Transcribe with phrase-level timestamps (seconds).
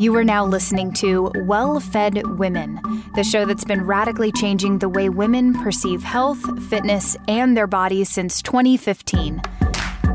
[0.00, 2.80] You are now listening to Well Fed Women,
[3.14, 8.08] the show that's been radically changing the way women perceive health, fitness, and their bodies
[8.08, 9.42] since 2015.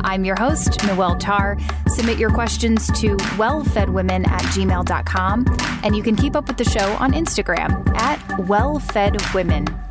[0.02, 1.60] I'm your host, Noelle Tarr.
[1.88, 5.46] Submit your questions to wellfedwomen at gmail.com,
[5.84, 9.85] and you can keep up with the show on Instagram at wellfedwomen.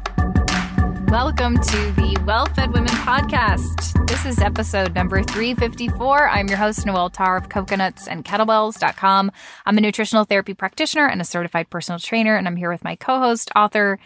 [1.14, 4.08] Welcome to the Well Fed Women podcast.
[4.08, 6.28] This is episode number 354.
[6.28, 9.30] I'm your host, Noelle Tarr of coconuts and kettlebells.com.
[9.64, 12.96] I'm a nutritional therapy practitioner and a certified personal trainer, and I'm here with my
[12.96, 14.00] co host, author,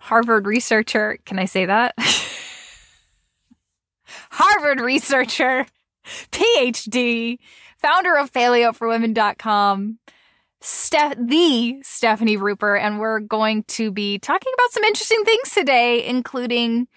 [0.00, 1.18] Harvard researcher.
[1.24, 1.94] Can I say that?
[4.32, 5.66] Harvard researcher,
[6.04, 7.38] PhD,
[7.78, 10.00] founder of paleoforwomen.com,
[10.66, 16.04] Ste- the Stefani Ruper, and we're going to be talking about some interesting things today,
[16.04, 16.88] including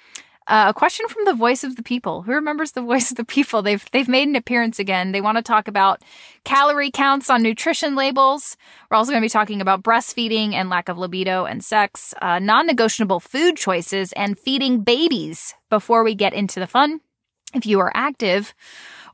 [0.48, 2.24] uh, a question from the voice of the people.
[2.24, 3.62] Who remembers the voice of the people?
[3.62, 5.12] They've they've made an appearance again.
[5.12, 6.02] They want to talk about
[6.46, 8.58] calorie counts on nutrition labels.
[8.90, 12.40] We're also going to be talking about breastfeeding and lack of libido and sex, uh,
[12.40, 15.54] non-negotiable food choices, and feeding babies.
[15.70, 17.02] Before we get into the fun,
[17.54, 18.56] if you are active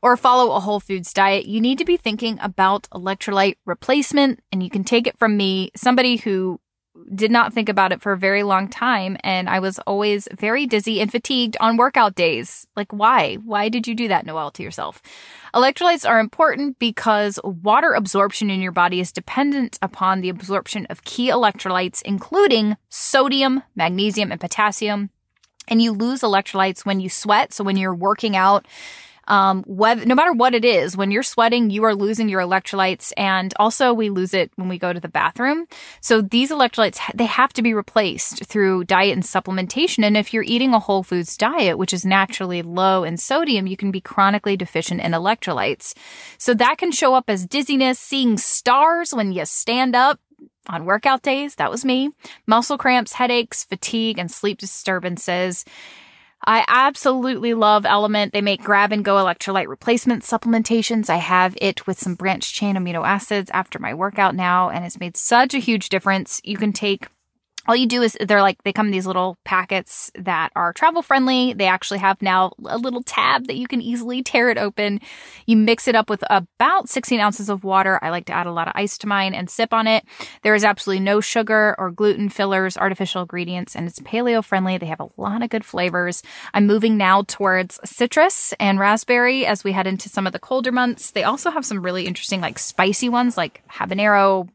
[0.02, 4.40] or follow a whole foods diet, you need to be thinking about electrolyte replacement.
[4.52, 6.60] And you can take it from me, somebody who
[7.14, 9.16] did not think about it for a very long time.
[9.22, 12.66] And I was always very dizzy and fatigued on workout days.
[12.74, 13.36] Like, why?
[13.36, 15.02] Why did you do that, Noelle, to yourself?
[15.54, 21.04] Electrolytes are important because water absorption in your body is dependent upon the absorption of
[21.04, 25.10] key electrolytes, including sodium, magnesium, and potassium.
[25.68, 27.52] And you lose electrolytes when you sweat.
[27.52, 28.66] So when you're working out,
[29.26, 33.12] um, whether, no matter what it is, when you're sweating, you are losing your electrolytes.
[33.16, 35.66] And also we lose it when we go to the bathroom.
[36.00, 40.04] So these electrolytes, they have to be replaced through diet and supplementation.
[40.04, 43.76] And if you're eating a whole foods diet, which is naturally low in sodium, you
[43.76, 45.94] can be chronically deficient in electrolytes.
[46.38, 50.20] So that can show up as dizziness, seeing stars when you stand up,
[50.68, 51.56] on workout days.
[51.56, 52.10] That was me.
[52.46, 55.64] Muscle cramps, headaches, fatigue, and sleep disturbances.
[56.48, 58.32] I absolutely love Element.
[58.32, 61.10] They make grab and go electrolyte replacement supplementations.
[61.10, 65.00] I have it with some branched chain amino acids after my workout now, and it's
[65.00, 66.40] made such a huge difference.
[66.44, 67.08] You can take
[67.68, 71.02] all you do is they're like they come in these little packets that are travel
[71.02, 71.52] friendly.
[71.52, 75.00] They actually have now a little tab that you can easily tear it open.
[75.46, 77.98] You mix it up with about 16 ounces of water.
[78.02, 80.04] I like to add a lot of ice to mine and sip on it.
[80.42, 84.78] There is absolutely no sugar or gluten fillers artificial ingredients and it's paleo friendly.
[84.78, 86.22] They have a lot of good flavors.
[86.54, 90.72] I'm moving now towards citrus and raspberry as we head into some of the colder
[90.72, 91.10] months.
[91.10, 94.48] They also have some really interesting like spicy ones like habanero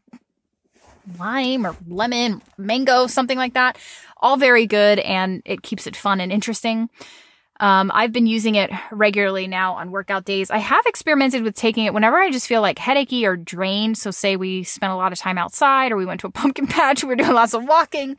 [1.19, 3.77] lime or lemon, mango, something like that.
[4.17, 6.89] All very good and it keeps it fun and interesting.
[7.59, 10.50] Um, I've been using it regularly now on workout days.
[10.50, 14.00] I have experimented with taking it whenever I just feel like headachy or drained.
[14.00, 16.66] So, say we spent a lot of time outside or we went to a pumpkin
[16.66, 18.17] patch, we we're doing lots of walking.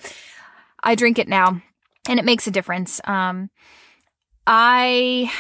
[0.81, 1.61] I drink it now
[2.09, 3.01] and it makes a difference.
[3.05, 3.51] Um,
[4.47, 5.31] I,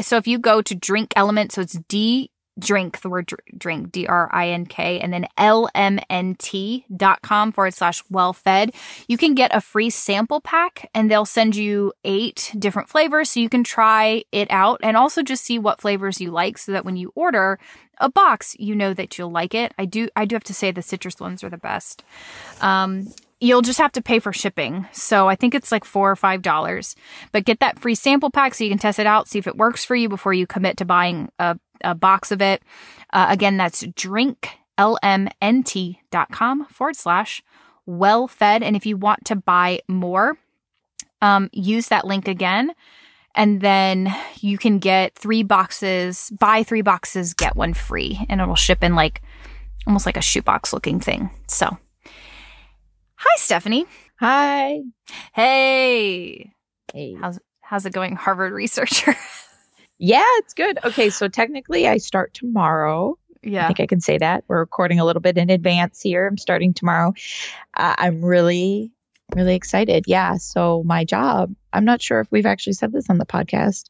[0.00, 4.06] so if you go to drink element, so it's D drink, the word drink, D
[4.06, 8.32] R I N K, and then L M N T dot com forward slash well
[8.32, 8.74] fed.
[9.08, 13.40] You can get a free sample pack and they'll send you eight different flavors so
[13.40, 16.84] you can try it out and also just see what flavors you like so that
[16.84, 17.58] when you order
[17.98, 19.72] a box, you know that you'll like it.
[19.78, 22.02] I do, I do have to say the citrus ones are the best.
[22.60, 24.86] Um, you'll just have to pay for shipping.
[24.92, 26.94] So I think it's like four or five dollars.
[27.32, 29.56] But get that free sample pack so you can test it out, see if it
[29.56, 32.62] works for you before you commit to buying a a box of it.
[33.12, 37.42] Uh, again, that's drinklmnt.com forward slash
[37.86, 38.62] well fed.
[38.62, 40.38] And if you want to buy more,
[41.20, 42.72] um, use that link again.
[43.34, 48.20] And then you can get three boxes, buy three boxes, get one free.
[48.28, 49.22] And it'll ship in like
[49.86, 51.30] almost like a shoebox looking thing.
[51.48, 51.66] So,
[53.16, 53.86] hi, Stefani.
[54.20, 54.80] Hi.
[55.32, 56.52] Hey.
[56.92, 57.14] Hey.
[57.14, 59.14] How's, how's it going, Harvard researcher?
[60.04, 60.80] Yeah, it's good.
[60.82, 63.16] Okay, so technically I start tomorrow.
[63.44, 63.62] Yeah.
[63.62, 64.42] I think I can say that.
[64.48, 66.26] We're recording a little bit in advance here.
[66.26, 67.14] I'm starting tomorrow.
[67.72, 68.90] Uh, I'm really,
[69.36, 70.06] really excited.
[70.08, 70.38] Yeah.
[70.38, 73.84] So, my job, I'm not sure if we've actually said this on the podcast.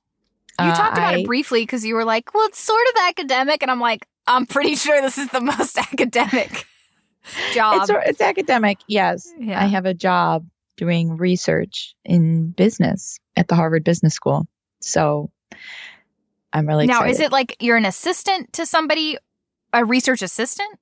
[0.61, 3.09] You uh, talked about I, it briefly because you were like, well, it's sort of
[3.09, 3.63] academic.
[3.63, 6.67] And I'm like, I'm pretty sure this is the most academic
[7.55, 7.89] job.
[7.89, 8.81] It's, it's academic.
[8.87, 9.33] Yes.
[9.39, 9.59] Yeah.
[9.59, 14.47] I have a job doing research in business at the Harvard Business School.
[14.81, 15.31] So,
[16.53, 16.99] I'm really now.
[16.99, 17.13] Excited.
[17.13, 19.17] Is it like you're an assistant to somebody,
[19.73, 20.79] a research assistant?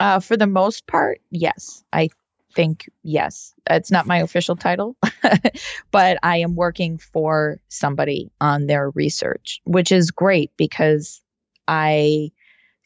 [0.00, 1.84] Uh, for the most part, yes.
[1.92, 2.10] I
[2.54, 3.52] think yes.
[3.68, 4.96] It's not my official title,
[5.90, 11.20] but I am working for somebody on their research, which is great because
[11.66, 12.30] I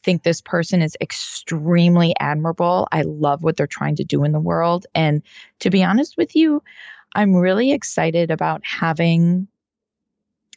[0.03, 2.87] think this person is extremely admirable.
[2.91, 4.85] I love what they're trying to do in the world.
[4.95, 5.21] And
[5.59, 6.63] to be honest with you,
[7.13, 9.47] I'm really excited about having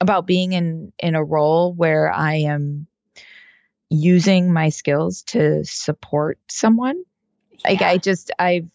[0.02, 2.87] about being in in a role where I am
[3.88, 7.02] using my skills to support someone.
[7.52, 7.70] Yeah.
[7.70, 8.69] Like I just I've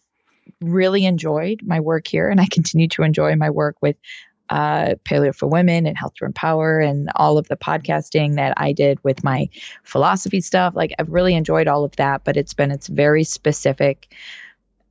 [0.60, 3.96] really enjoyed my work here and I continue to enjoy my work with
[4.48, 8.72] uh, Paleo for Women and Health to Empower and all of the podcasting that I
[8.72, 9.50] did with my
[9.82, 10.74] philosophy stuff.
[10.74, 14.14] Like I've really enjoyed all of that, but it's been it's very specific.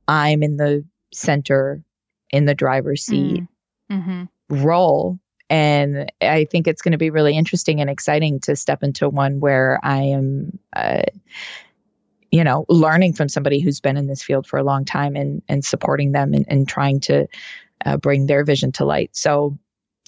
[0.06, 1.82] I'm in the center,
[2.30, 3.42] in the driver's seat
[3.90, 3.98] mm.
[3.98, 4.64] mm-hmm.
[4.64, 5.18] role.
[5.50, 9.40] And I think it's going to be really interesting and exciting to step into one
[9.40, 11.02] where I am, uh,
[12.30, 15.42] you know, learning from somebody who's been in this field for a long time and
[15.48, 17.26] and supporting them and, and trying to
[17.84, 19.16] uh, bring their vision to light.
[19.16, 19.58] So,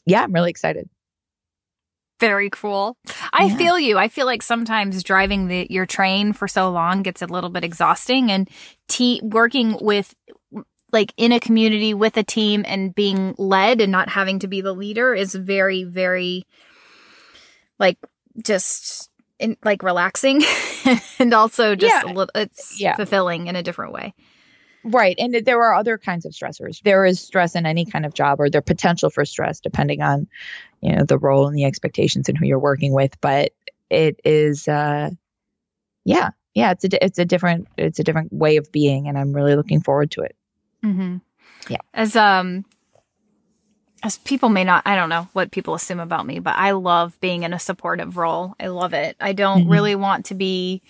[0.04, 0.88] yeah, I'm really excited.
[2.20, 2.98] Very cool.
[3.32, 3.56] I yeah.
[3.56, 3.96] feel you.
[3.96, 7.64] I feel like sometimes driving the your train for so long gets a little bit
[7.64, 8.48] exhausting and
[8.88, 10.14] te- working with
[10.92, 14.60] like in a community with a team and being led and not having to be
[14.60, 16.46] the leader is very very
[17.78, 17.98] like
[18.44, 19.10] just
[19.40, 20.42] in, like relaxing
[21.18, 22.04] and also just yeah.
[22.04, 22.94] a little it's yeah.
[22.94, 24.14] fulfilling in a different way.
[24.82, 25.14] Right.
[25.18, 26.80] And there are other kinds of stressors.
[26.82, 30.26] There is stress in any kind of job or the potential for stress depending on,
[30.80, 33.20] you know, the role and the expectations and who you're working with.
[33.20, 33.52] But
[33.90, 35.10] it is uh
[36.04, 36.30] yeah.
[36.54, 39.56] Yeah, it's a it's a different it's a different way of being and I'm really
[39.56, 40.36] looking forward to it.
[40.84, 41.16] Mm-hmm.
[41.68, 41.78] Yeah.
[41.94, 42.64] As um
[44.02, 47.18] as people may not I don't know what people assume about me, but I love
[47.20, 48.54] being in a supportive role.
[48.58, 49.16] I love it.
[49.20, 49.70] I don't mm-hmm.
[49.70, 50.82] really want to be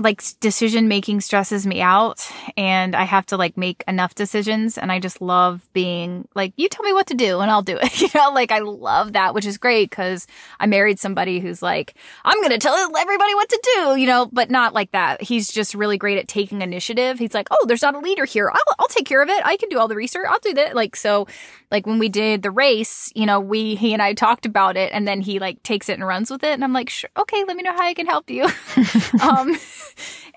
[0.00, 4.92] like decision making stresses me out and I have to like make enough decisions and
[4.92, 8.00] I just love being like you tell me what to do and I'll do it.
[8.00, 10.26] you know, like I love that, which is great cuz
[10.60, 14.28] I married somebody who's like I'm going to tell everybody what to do, you know,
[14.32, 15.22] but not like that.
[15.22, 17.18] He's just really great at taking initiative.
[17.18, 18.50] He's like, "Oh, there's not a leader here.
[18.50, 19.44] I'll I'll take care of it.
[19.44, 20.26] I can do all the research.
[20.28, 21.26] I'll do that." Like so
[21.70, 24.92] like when we did the race, you know, we he and I talked about it
[24.92, 27.44] and then he like takes it and runs with it and I'm like, sure, "Okay,
[27.44, 28.48] let me know how I can help you."
[29.20, 29.56] um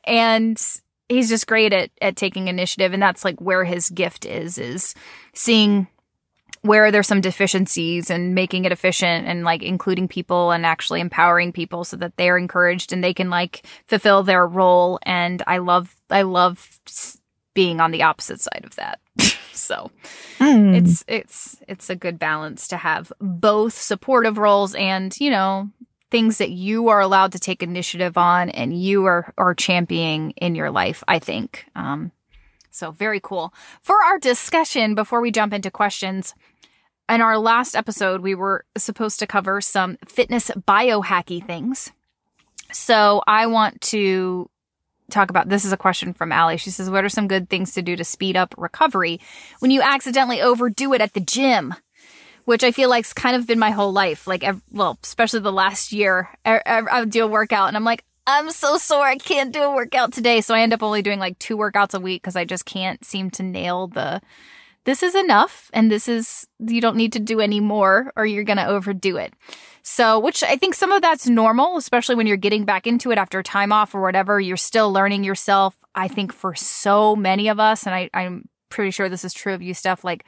[0.05, 0.61] and
[1.09, 4.95] he's just great at at taking initiative and that's like where his gift is is
[5.33, 5.87] seeing
[6.61, 11.51] where there's some deficiencies and making it efficient and like including people and actually empowering
[11.51, 15.95] people so that they're encouraged and they can like fulfill their role and I love
[16.09, 16.79] I love
[17.53, 18.99] being on the opposite side of that.
[19.51, 19.91] so
[20.39, 20.75] mm.
[20.75, 25.69] it's it's it's a good balance to have both supportive roles and, you know,
[26.11, 30.53] things that you are allowed to take initiative on and you are, are championing in
[30.53, 31.65] your life, I think.
[31.73, 32.11] Um,
[32.69, 33.53] so very cool.
[33.81, 36.35] For our discussion, before we jump into questions,
[37.09, 41.91] in our last episode, we were supposed to cover some fitness biohacky things.
[42.71, 44.49] So I want to
[45.09, 46.57] talk about this is a question from Allie.
[46.57, 49.19] She says, What are some good things to do to speed up recovery
[49.59, 51.75] when you accidentally overdo it at the gym?
[52.45, 54.27] Which I feel like's kind of been my whole life.
[54.27, 58.03] Like, well, especially the last year, I, I, I do a workout and I'm like,
[58.27, 59.05] I'm so sore.
[59.05, 60.41] I can't do a workout today.
[60.41, 63.03] So I end up only doing like two workouts a week because I just can't
[63.03, 64.21] seem to nail the,
[64.83, 68.43] this is enough and this is, you don't need to do any more or you're
[68.43, 69.33] going to overdo it.
[69.83, 73.17] So, which I think some of that's normal, especially when you're getting back into it
[73.17, 74.39] after time off or whatever.
[74.39, 75.75] You're still learning yourself.
[75.95, 79.53] I think for so many of us, and I, I'm pretty sure this is true
[79.53, 80.25] of you, Steph, like,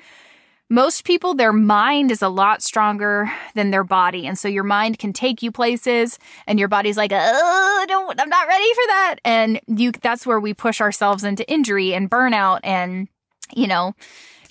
[0.74, 4.26] most people, their mind is a lot stronger than their body.
[4.26, 8.30] And so your mind can take you places and your body's like, oh, don't, I'm
[8.30, 9.16] not ready for that.
[9.24, 13.08] And you, that's where we push ourselves into injury and burnout and,
[13.56, 13.94] you know,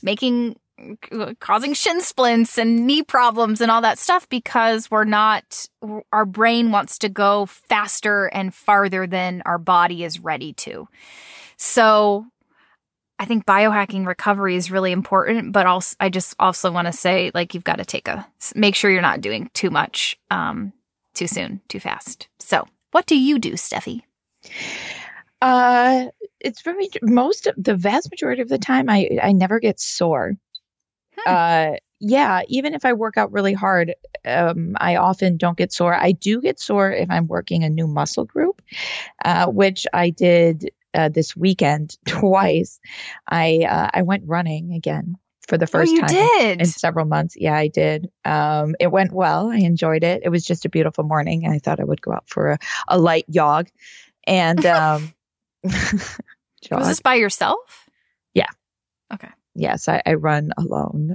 [0.01, 0.55] making,
[1.41, 5.67] causing shin splints and knee problems and all that stuff because we're not,
[6.13, 10.87] our brain wants to go faster and farther than our body is ready to.
[11.57, 12.27] So
[13.19, 17.31] I think biohacking recovery is really important, but also I just also want to say
[17.35, 20.73] like you've got to take a make sure you're not doing too much um
[21.15, 22.29] too soon, too fast.
[22.39, 24.03] So, what do you do, Steffi?
[25.41, 26.07] Uh
[26.41, 30.33] it's very most of the vast majority of the time I I never get sore.
[31.17, 31.33] Hmm.
[31.35, 35.95] Uh yeah, even if I work out really hard, um, I often don't get sore.
[35.95, 38.61] I do get sore if I'm working a new muscle group,
[39.25, 42.81] uh, which I did uh, this weekend twice.
[43.27, 46.61] I uh, I went running again for the oh, first oh, time did.
[46.61, 47.35] in several months.
[47.37, 48.11] Yeah, I did.
[48.25, 49.51] Um, it went well.
[49.51, 50.23] I enjoyed it.
[50.25, 51.47] It was just a beautiful morning.
[51.49, 52.59] I thought I would go out for a,
[52.89, 53.69] a light jog,
[54.27, 55.13] and um,
[55.65, 56.01] jog.
[56.79, 57.89] was this by yourself?
[58.35, 58.51] Yeah.
[59.13, 59.31] Okay.
[59.55, 61.15] Yes, I, I run alone.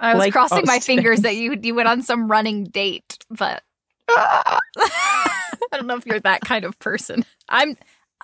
[0.00, 3.62] I was like crossing my fingers that you you went on some running date, but
[4.08, 4.60] I
[5.72, 7.24] don't know if you're that kind of person.
[7.48, 7.76] I'm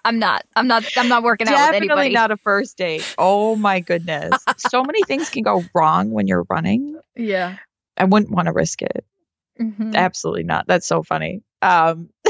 [0.05, 0.45] I'm not.
[0.55, 0.85] I'm not.
[0.97, 1.89] I'm not working out with anybody.
[1.89, 3.15] Definitely not a first date.
[3.17, 4.35] Oh my goodness.
[4.59, 7.01] so many things can go wrong when you're running.
[7.17, 7.57] Yeah.
[7.97, 9.05] I wouldn't want to risk it.
[9.61, 9.95] Mm-hmm.
[9.95, 10.67] Absolutely not.
[10.67, 11.43] That's so funny.
[11.63, 12.11] Um,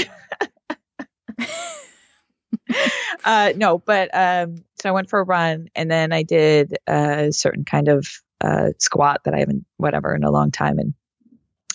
[3.25, 7.33] uh, no, but um, so I went for a run and then I did a
[7.33, 8.07] certain kind of
[8.41, 10.79] uh, squat that I haven't, whatever, in a long time.
[10.79, 10.95] And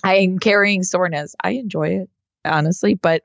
[0.04, 1.36] I'm carrying soreness.
[1.44, 2.10] I enjoy it,
[2.46, 3.24] honestly, but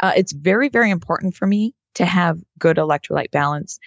[0.00, 3.78] uh, it's very, very important for me to have good electrolyte balance.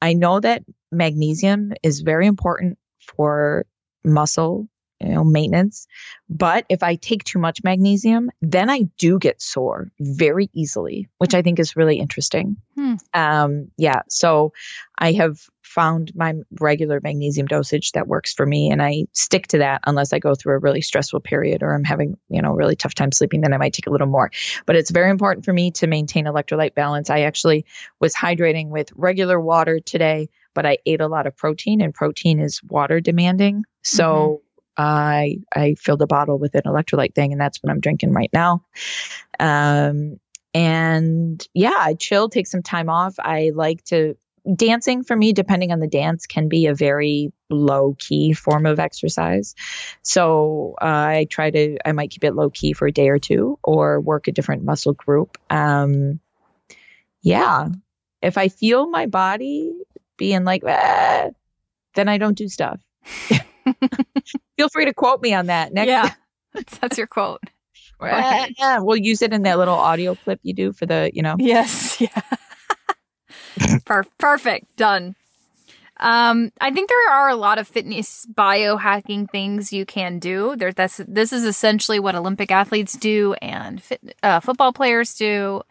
[0.00, 3.66] I know that magnesium is very important for
[4.04, 4.68] muscle
[5.02, 5.86] you know, maintenance.
[6.28, 11.34] But if I take too much magnesium, then I do get sore very easily, which
[11.34, 12.56] I think is really interesting.
[12.74, 12.94] Hmm.
[13.12, 14.02] Um, yeah.
[14.08, 14.52] So
[14.98, 19.58] I have found my regular magnesium dosage that works for me and I stick to
[19.58, 22.76] that unless I go through a really stressful period or I'm having, you know, really
[22.76, 24.30] tough time sleeping, then I might take a little more.
[24.66, 27.10] But it's very important for me to maintain electrolyte balance.
[27.10, 27.64] I actually
[28.00, 32.38] was hydrating with regular water today, but I ate a lot of protein and protein
[32.38, 33.64] is water demanding.
[33.82, 34.41] So mm-hmm
[34.76, 38.30] I I filled a bottle with an electrolyte thing, and that's what I'm drinking right
[38.32, 38.64] now.
[39.38, 40.18] Um,
[40.54, 43.14] and yeah, I chill, take some time off.
[43.18, 44.16] I like to
[44.54, 48.78] dancing for me, depending on the dance, can be a very low key form of
[48.78, 49.54] exercise.
[50.02, 53.18] So uh, I try to, I might keep it low key for a day or
[53.18, 55.38] two, or work a different muscle group.
[55.48, 56.20] Um,
[57.22, 57.68] yeah,
[58.20, 59.72] if I feel my body
[60.16, 61.30] being like, ah,
[61.94, 62.80] then I don't do stuff.
[64.56, 65.72] Feel free to quote me on that.
[65.72, 65.88] Next.
[65.88, 66.10] Yeah,
[66.80, 67.40] that's, your quote.
[68.00, 71.36] yeah, we'll use it in that little audio clip you do for the, you know.
[71.38, 72.20] Yes, yeah.
[73.84, 74.76] per- perfect.
[74.76, 75.14] Done.
[75.98, 80.56] Um, I think there are a lot of fitness biohacking things you can do.
[80.56, 85.62] There, that's this is essentially what Olympic athletes do and fit, uh, football players do.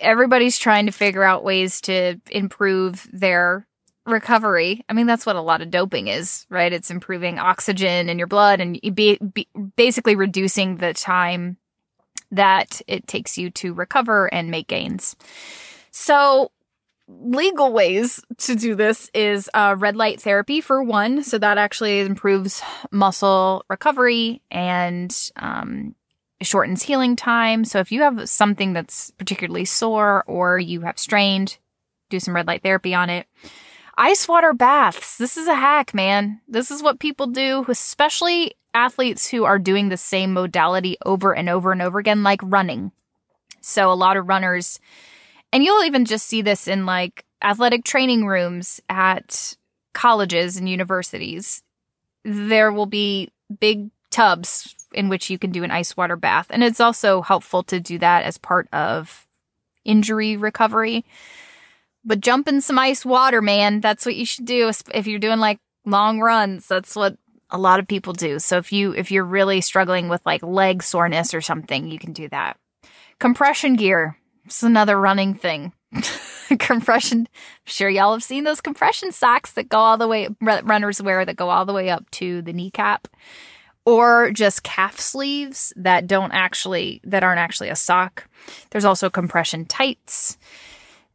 [0.00, 3.64] Everybody's trying to figure out ways to improve their
[4.06, 4.84] recovery.
[4.88, 6.72] I mean, that's what a lot of doping is, right?
[6.72, 11.56] It's improving oxygen in your blood and be, be, basically reducing the time
[12.30, 15.16] that it takes you to recover and make gains.
[15.90, 16.50] So,
[17.06, 21.22] legal ways to do this is uh, red light therapy for one.
[21.22, 25.94] So, that actually improves muscle recovery and um,
[26.42, 27.64] shortens healing time.
[27.64, 31.58] So, if you have something that's particularly sore or you have strained,
[32.10, 33.26] do some red light therapy on it.
[33.96, 35.18] Ice water baths.
[35.18, 36.40] This is a hack, man.
[36.48, 41.48] This is what people do, especially athletes who are doing the same modality over and
[41.48, 42.90] over and over again, like running.
[43.60, 44.80] So a lot of runners,
[45.52, 49.56] and you'll even just see this in like athletic training rooms at
[49.92, 51.62] colleges and universities.
[52.24, 56.46] There will be big tubs in which you can do an ice water bath.
[56.50, 59.26] And it's also helpful to do that as part of
[59.84, 61.04] injury recovery.
[62.04, 63.80] But jump in some ice water, man.
[63.80, 66.66] That's what you should do if you're doing like long runs.
[66.68, 67.16] That's what
[67.50, 68.38] a lot of people do.
[68.38, 72.12] So if you if you're really struggling with like leg soreness or something, you can
[72.12, 72.58] do that.
[73.18, 74.18] Compression gear.
[74.44, 75.72] It's another running thing.
[76.58, 77.20] compression.
[77.20, 77.26] I'm
[77.64, 81.36] sure y'all have seen those compression socks that go all the way runners wear that
[81.36, 83.08] go all the way up to the kneecap
[83.86, 88.28] or just calf sleeves that don't actually that aren't actually a sock.
[88.70, 90.36] There's also compression tights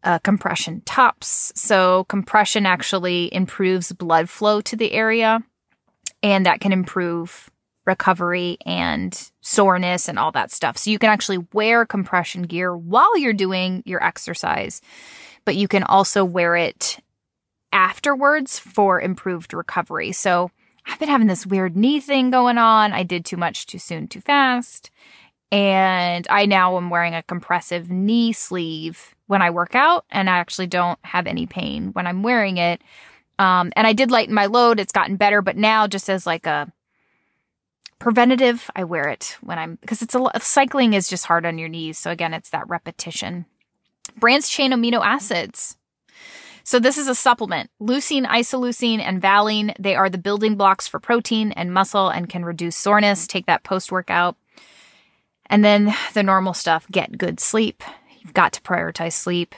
[0.03, 1.51] uh, compression tops.
[1.55, 5.43] So, compression actually improves blood flow to the area,
[6.23, 7.49] and that can improve
[7.85, 10.77] recovery and soreness and all that stuff.
[10.77, 14.81] So, you can actually wear compression gear while you're doing your exercise,
[15.45, 16.99] but you can also wear it
[17.71, 20.11] afterwards for improved recovery.
[20.11, 20.51] So,
[20.85, 22.93] I've been having this weird knee thing going on.
[22.93, 24.89] I did too much too soon, too fast.
[25.51, 30.39] And I now am wearing a compressive knee sleeve when I work out, and I
[30.39, 32.81] actually don't have any pain when I'm wearing it.
[33.37, 34.79] Um, and I did lighten my load.
[34.79, 36.73] It's gotten better, but now just as like a
[37.99, 41.69] preventative, I wear it when I'm because it's a cycling is just hard on your
[41.69, 41.99] knees.
[41.99, 43.45] So again, it's that repetition.
[44.17, 45.77] Branched chain amino acids.
[46.63, 47.69] So this is a supplement.
[47.79, 52.43] Leucine, isoleucine, and valine, they are the building blocks for protein and muscle and can
[52.43, 53.27] reduce soreness.
[53.27, 54.37] Take that post workout.
[55.45, 57.83] And then the normal stuff get good sleep.
[58.33, 59.55] Got to prioritize sleep,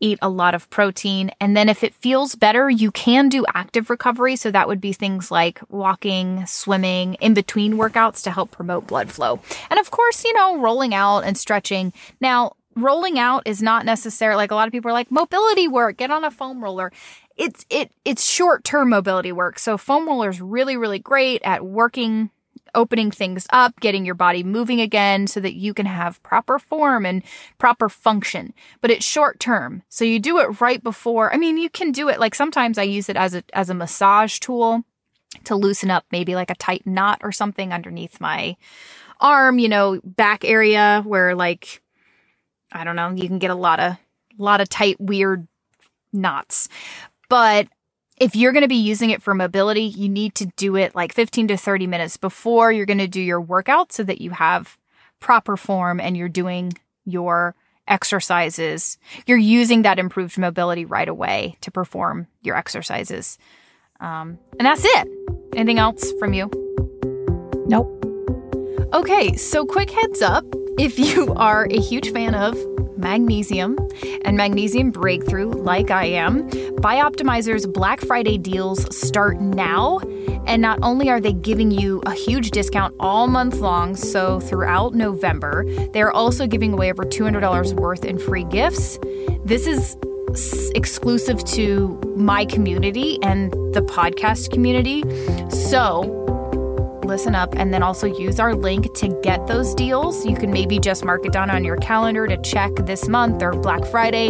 [0.00, 1.30] eat a lot of protein.
[1.40, 4.36] And then if it feels better, you can do active recovery.
[4.36, 9.10] So that would be things like walking, swimming, in between workouts to help promote blood
[9.10, 9.40] flow.
[9.70, 11.92] And of course, you know, rolling out and stretching.
[12.20, 15.96] Now, rolling out is not necessarily like a lot of people are like mobility work,
[15.96, 16.92] get on a foam roller
[17.38, 19.58] it's it it's short term mobility work.
[19.58, 22.30] So foam roller is really really great at working
[22.78, 27.04] opening things up, getting your body moving again so that you can have proper form
[27.04, 27.24] and
[27.58, 28.54] proper function.
[28.80, 29.82] But it's short term.
[29.88, 31.34] So you do it right before.
[31.34, 33.74] I mean, you can do it like sometimes I use it as a as a
[33.74, 34.84] massage tool
[35.44, 38.56] to loosen up maybe like a tight knot or something underneath my
[39.20, 41.82] arm, you know, back area where like
[42.72, 45.48] I don't know, you can get a lot of a lot of tight weird
[46.12, 46.68] knots.
[47.28, 47.66] But
[48.20, 51.12] if you're going to be using it for mobility, you need to do it like
[51.12, 54.76] 15 to 30 minutes before you're going to do your workout so that you have
[55.20, 56.72] proper form and you're doing
[57.04, 57.54] your
[57.86, 58.98] exercises.
[59.26, 63.38] You're using that improved mobility right away to perform your exercises.
[64.00, 65.08] Um, and that's it.
[65.54, 66.50] Anything else from you?
[67.66, 67.94] Nope.
[68.92, 70.44] Okay, so quick heads up
[70.78, 72.56] if you are a huge fan of
[72.98, 73.78] magnesium
[74.24, 76.48] and magnesium breakthrough, like I am,
[76.80, 80.00] Bioptimizer's Black Friday deals start now.
[80.46, 84.94] And not only are they giving you a huge discount all month long, so throughout
[84.94, 88.98] November, they're also giving away over $200 worth in free gifts.
[89.44, 89.96] This is
[90.74, 95.02] exclusive to my community and the podcast community.
[95.50, 96.24] So,
[97.08, 100.24] listen up and then also use our link to get those deals.
[100.24, 103.52] You can maybe just mark it down on your calendar to check this month or
[103.52, 104.28] Black Friday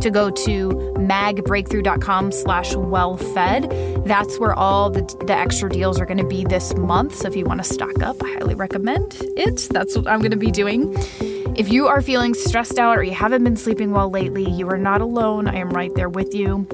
[0.00, 4.04] to go to magbreakthrough.com slash wellfed.
[4.04, 7.14] That's where all the, the extra deals are going to be this month.
[7.16, 9.68] So if you want to stock up, I highly recommend it.
[9.70, 10.94] That's what I'm going to be doing.
[11.56, 14.76] If you are feeling stressed out or you haven't been sleeping well lately, you are
[14.76, 15.48] not alone.
[15.48, 16.66] I am right there with you.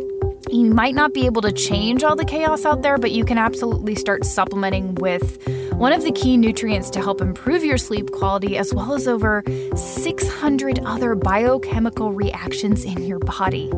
[0.52, 3.38] You might not be able to change all the chaos out there, but you can
[3.38, 5.40] absolutely start supplementing with
[5.72, 9.42] one of the key nutrients to help improve your sleep quality, as well as over
[9.74, 13.70] 600 other biochemical reactions in your body.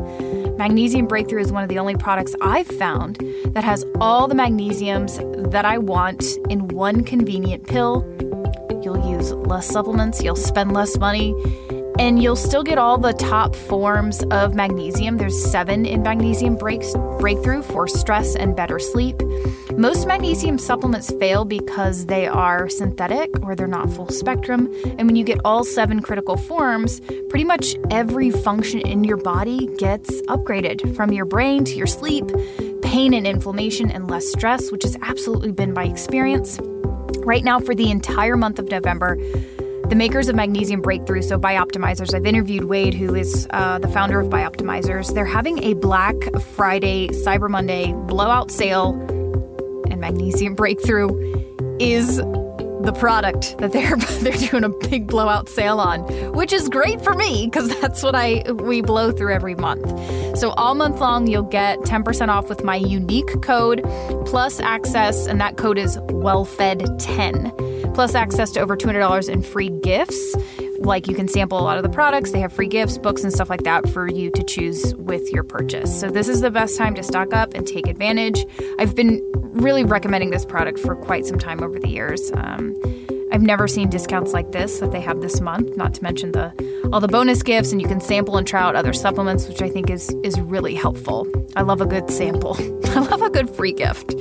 [0.57, 5.51] Magnesium Breakthrough is one of the only products I've found that has all the magnesiums
[5.51, 8.03] that I want in one convenient pill.
[8.83, 11.33] You'll use less supplements, you'll spend less money,
[11.99, 15.17] and you'll still get all the top forms of magnesium.
[15.17, 19.21] There's seven in magnesium breaks, breakthrough for stress and better sleep.
[19.77, 24.73] Most magnesium supplements fail because they are synthetic or they're not full spectrum.
[24.97, 29.67] And when you get all seven critical forms, pretty much every function in your body
[29.77, 32.25] gets upgraded from your brain to your sleep,
[32.81, 36.59] pain and inflammation, and less stress, which has absolutely been my experience.
[37.19, 39.17] Right now, for the entire month of November,
[39.89, 44.19] the makers of Magnesium Breakthrough, so Bioptimizers, I've interviewed Wade, who is uh, the founder
[44.19, 45.13] of Bioptimizers.
[45.13, 46.15] They're having a Black
[46.55, 48.93] Friday, Cyber Monday blowout sale,
[49.89, 51.09] and Magnesium Breakthrough
[51.79, 56.01] is the product that they're they're doing a big blowout sale on,
[56.33, 59.87] which is great for me because that's what I we blow through every month.
[60.37, 63.83] So all month long you'll get 10% off with my unique code
[64.25, 70.35] plus access and that code is wellfed10 plus access to over $200 in free gifts.
[70.79, 73.31] Like you can sample a lot of the products, they have free gifts, books, and
[73.31, 75.97] stuff like that for you to choose with your purchase.
[75.99, 78.45] So, this is the best time to stock up and take advantage.
[78.77, 82.31] I've been really recommending this product for quite some time over the years.
[82.33, 82.75] Um,
[83.31, 86.53] I've never seen discounts like this that they have this month, not to mention the
[86.91, 89.69] all the bonus gifts and you can sample and try out other supplements, which I
[89.69, 91.25] think is is really helpful.
[91.55, 92.57] I love a good sample.
[92.89, 94.13] I love a good free gift.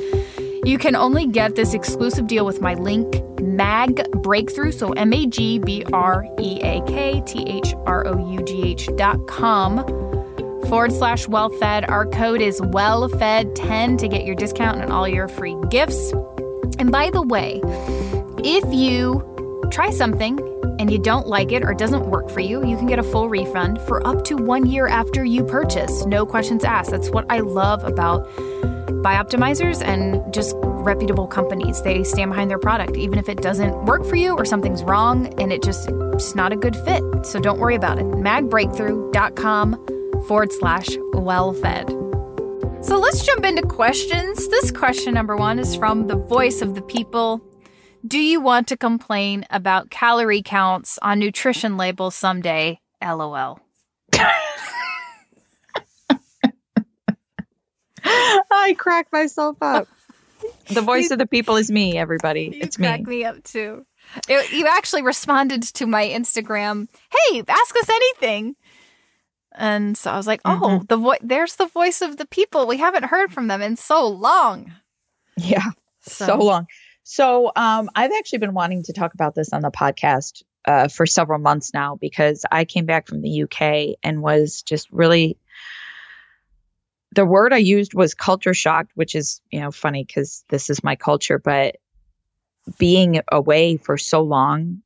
[0.65, 5.27] You can only get this exclusive deal with my link, MAG Breakthrough, so M A
[5.27, 9.85] G B R E A K T H R O U G H dot com
[10.69, 11.89] forward slash wellfed.
[11.91, 16.13] Our code is wellfed10 to get your discount and all your free gifts.
[16.79, 17.61] And by the way,
[18.39, 19.23] if you
[19.71, 20.39] try something
[20.79, 23.29] and you don't like it or doesn't work for you, you can get a full
[23.29, 26.05] refund for up to one year after you purchase.
[26.07, 26.91] No questions asked.
[26.91, 28.29] That's what I love about
[29.05, 31.83] Bioptimizers and just reputable companies.
[31.83, 35.27] They stand behind their product, even if it doesn't work for you or something's wrong
[35.41, 37.03] and it just it's not a good fit.
[37.27, 38.05] So don't worry about it.
[38.05, 41.89] Magbreakthrough.com forward slash well fed.
[42.83, 44.49] So let's jump into questions.
[44.49, 47.43] This question number one is from the voice of the people.
[48.07, 52.79] Do you want to complain about calorie counts on nutrition labels someday?
[53.03, 53.61] LOL.
[58.05, 59.89] I crack myself up.
[60.69, 62.49] The voice you, of the people is me, everybody.
[62.61, 62.89] it's me.
[62.89, 63.87] Crack me up too.
[64.29, 68.55] It, you actually responded to my Instagram, "Hey, ask us anything."
[69.55, 70.85] And so I was like, "Oh, mm-hmm.
[70.89, 72.67] the voice there's the voice of the people.
[72.67, 74.75] We haven't heard from them in so long."
[75.39, 75.71] Yeah.
[76.03, 76.67] So, so long.
[77.05, 81.05] So, um, I've actually been wanting to talk about this on the podcast uh, for
[81.05, 85.37] several months now because I came back from the UK and was just really
[87.13, 90.83] the word I used was culture shocked, which is, you know, funny because this is
[90.83, 91.77] my culture, but
[92.79, 94.83] being away for so long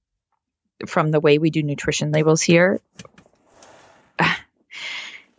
[0.86, 2.80] from the way we do nutrition labels here.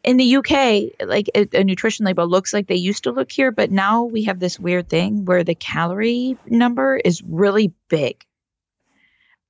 [0.10, 3.52] In the UK, like a, a, nutrition label looks like they used to look here,
[3.52, 8.26] but now we have this weird thing where the calorie number is really big.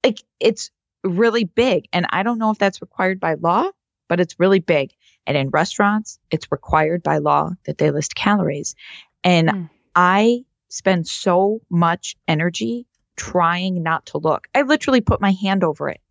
[0.04, 0.70] Like it's
[1.02, 1.88] really big.
[1.94, 3.70] And I don't know if that's required by law,
[4.10, 4.92] but it's really big.
[5.26, 8.76] And in restaurants, it's required by law that they list calories.
[9.24, 9.70] And mm.
[9.96, 14.50] I spend so much energy trying not to look.
[14.54, 16.02] I literally put my hand over it.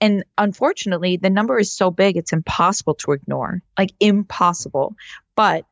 [0.00, 4.96] And unfortunately, the number is so big, it's impossible to ignore, like impossible.
[5.36, 5.64] But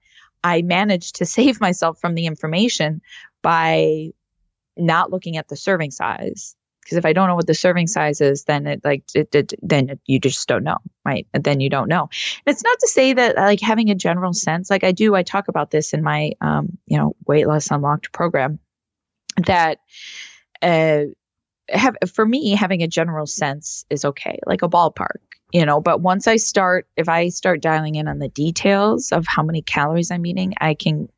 [0.43, 3.03] I managed to save myself from the information
[3.43, 4.11] by
[4.77, 6.55] not looking at the serving size.
[6.83, 9.53] Because if I don't know what the serving size is, then it like it, it,
[9.63, 11.27] then you just don't know, right?
[11.35, 12.09] And then you don't know.
[12.47, 15.23] And it's not to say that like having a general sense, like I do, I
[15.23, 18.59] talk about this in my um, you know weight loss unlocked program,
[19.47, 19.79] that
[20.63, 21.05] uh,
[21.71, 25.19] have for me having a general sense is okay, like a ballpark,
[25.53, 25.81] you know.
[25.81, 29.63] But once I start, if I start dialing in on the details of how many
[29.63, 31.09] calories I'm eating, I can.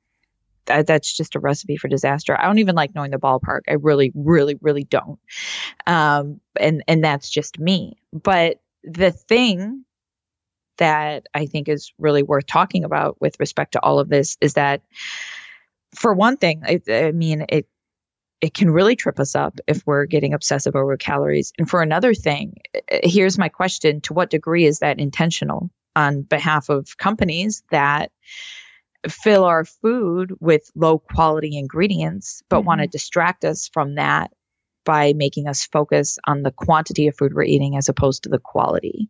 [0.67, 2.39] That, that's just a recipe for disaster.
[2.39, 3.63] I don't even like knowing the ballpark.
[3.69, 5.19] I really, really, really don't.
[5.89, 7.97] Um, and and that's just me.
[8.13, 9.85] But the thing
[10.77, 14.55] that I think is really worth talking about with respect to all of this is
[14.55, 14.83] that,
[15.95, 17.67] for one thing, I, I mean, it
[18.43, 21.53] it can really trip us up if we're getting obsessive over calories.
[21.59, 22.57] And for another thing,
[22.91, 28.11] here's my question to what degree is that intentional on behalf of companies that
[29.09, 32.67] fill our food with low quality ingredients, but mm-hmm.
[32.67, 34.33] want to distract us from that
[34.85, 38.41] by making us focus on the quantity of food we're eating as opposed to the
[38.41, 39.09] quality.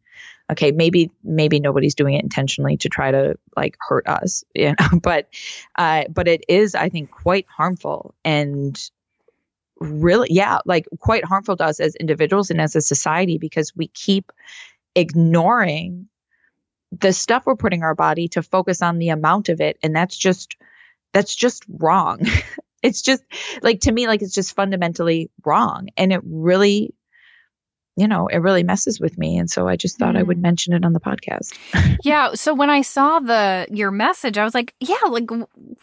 [0.50, 4.98] Okay, maybe maybe nobody's doing it intentionally to try to like hurt us, you know,
[5.02, 5.28] but
[5.76, 8.78] uh, but it is I think quite harmful and
[9.82, 13.88] really, yeah, like quite harmful to us as individuals and as a society because we
[13.88, 14.32] keep
[14.94, 16.08] ignoring
[16.92, 19.78] the stuff we're putting our body to focus on the amount of it.
[19.82, 20.56] And that's just,
[21.12, 22.26] that's just wrong.
[22.82, 23.22] it's just
[23.62, 25.88] like, to me, like it's just fundamentally wrong.
[25.96, 26.94] And it really
[27.96, 29.36] you know, it really messes with me.
[29.36, 30.18] And so I just thought mm.
[30.18, 30.42] I would mm.
[30.42, 31.56] mention it on the podcast.
[32.04, 32.34] yeah.
[32.34, 35.28] So when I saw the, your message, I was like, yeah, like,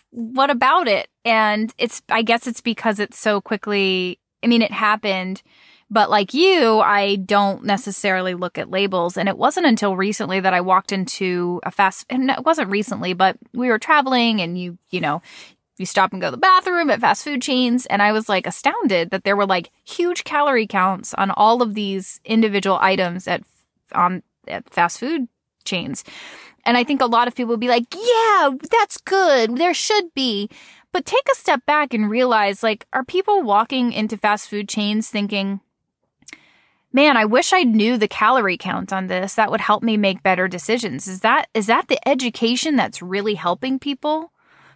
[0.09, 1.07] what about it?
[1.23, 5.43] And it's, I guess it's because it's so quickly, I mean, it happened.
[5.91, 9.17] But like you, I don't necessarily look at labels.
[9.17, 13.13] And it wasn't until recently that I walked into a fast, and it wasn't recently,
[13.13, 15.21] but we were traveling and you, you know,
[15.79, 17.85] you stop and go to the bathroom at fast food chains.
[17.85, 21.73] And I was like astounded that there were like huge calorie counts on all of
[21.73, 23.43] these individual items at,
[23.93, 25.27] on, at fast food
[25.65, 26.03] chains.
[26.65, 29.57] And I think a lot of people would be like, yeah, that's good.
[29.57, 30.49] There should be.
[30.91, 35.09] But take a step back and realize like, are people walking into fast food chains
[35.09, 35.61] thinking,
[36.91, 39.35] man, I wish I knew the calorie count on this.
[39.35, 41.07] That would help me make better decisions.
[41.07, 44.31] Is that, is that the education that's really helping people?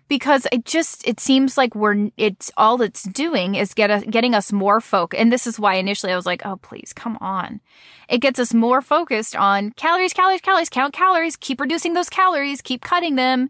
[0.08, 4.36] Because it just it seems like we're it's all it's doing is get us getting
[4.36, 7.62] us more focused and this is why initially I was like oh please come on.
[8.10, 12.62] It gets us more focused on calories calories calories count calories keep reducing those calories
[12.62, 13.50] keep cutting them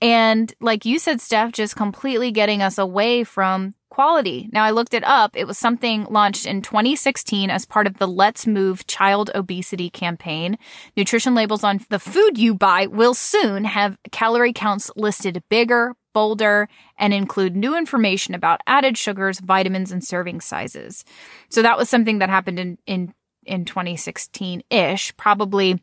[0.00, 4.48] and like you said Steph just completely getting us away from quality.
[4.52, 5.36] Now I looked it up.
[5.36, 10.56] It was something launched in 2016 as part of the Let's Move child obesity campaign.
[10.96, 16.68] Nutrition labels on the food you buy will soon have calorie counts listed bigger, bolder,
[16.96, 21.04] and include new information about added sugars, vitamins, and serving sizes.
[21.50, 23.12] So that was something that happened in, in,
[23.44, 25.16] in 2016-ish.
[25.16, 25.82] Probably,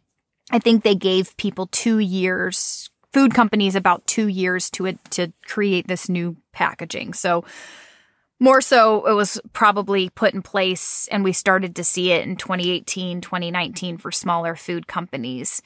[0.52, 5.34] I think they gave people two years food companies about two years to it to
[5.48, 7.14] create this new packaging.
[7.14, 7.44] So
[8.40, 12.36] more so, it was probably put in place, and we started to see it in
[12.36, 15.64] 2018, 2019 for smaller food companies.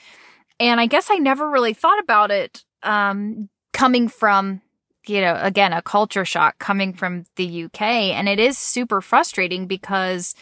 [0.61, 4.61] And I guess I never really thought about it um, coming from,
[5.05, 7.81] you know, again, a culture shock coming from the UK.
[7.81, 10.35] And it is super frustrating because,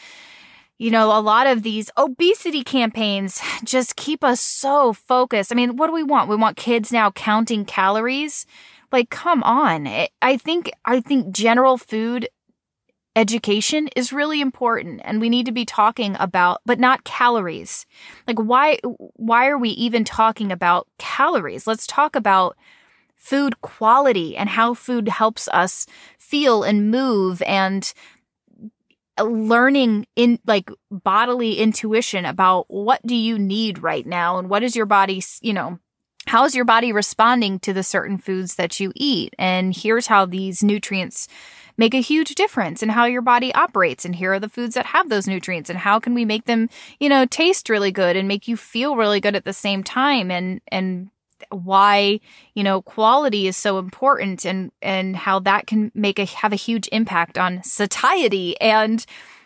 [0.79, 5.51] you know, a lot of these obesity campaigns just keep us so focused.
[5.51, 6.29] I mean, what do we want?
[6.29, 8.47] We want kids now counting calories
[8.91, 9.87] like, come on.
[10.21, 12.27] I think, I think general food
[13.15, 17.85] education is really important and we need to be talking about, but not calories.
[18.27, 21.67] Like, why, why are we even talking about calories?
[21.67, 22.57] Let's talk about
[23.15, 25.85] food quality and how food helps us
[26.17, 27.93] feel and move and
[29.23, 34.75] learning in like bodily intuition about what do you need right now and what is
[34.75, 35.79] your body, you know,
[36.27, 39.33] how's your body responding to the certain foods that you eat?
[39.39, 41.27] And here's how these nutrients
[41.77, 44.03] make a huge difference in how your body operates.
[44.03, 46.69] And here are the foods that have those nutrients and how can we make them,
[46.99, 50.29] you know, taste really good and make you feel really good at the same time
[50.29, 51.09] and, and
[51.51, 52.19] why
[52.53, 56.57] you know quality is so important and and how that can make a have a
[56.57, 59.05] huge impact on satiety and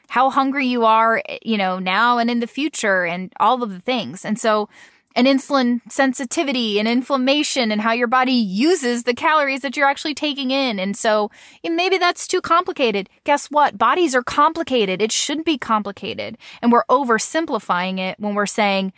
[0.10, 3.80] how hungry you are you know now and in the future and all of the
[3.80, 4.70] things and so
[5.16, 10.16] and insulin sensitivity and inflammation and how your body uses the calories that you're actually
[10.16, 10.80] taking in.
[10.80, 11.30] And so
[11.64, 13.10] maybe that's too complicated.
[13.24, 13.78] Guess what?
[13.78, 15.02] Bodies are complicated.
[15.02, 16.38] It shouldn't be complicated.
[16.62, 18.94] And we're oversimplifying it when we're saying,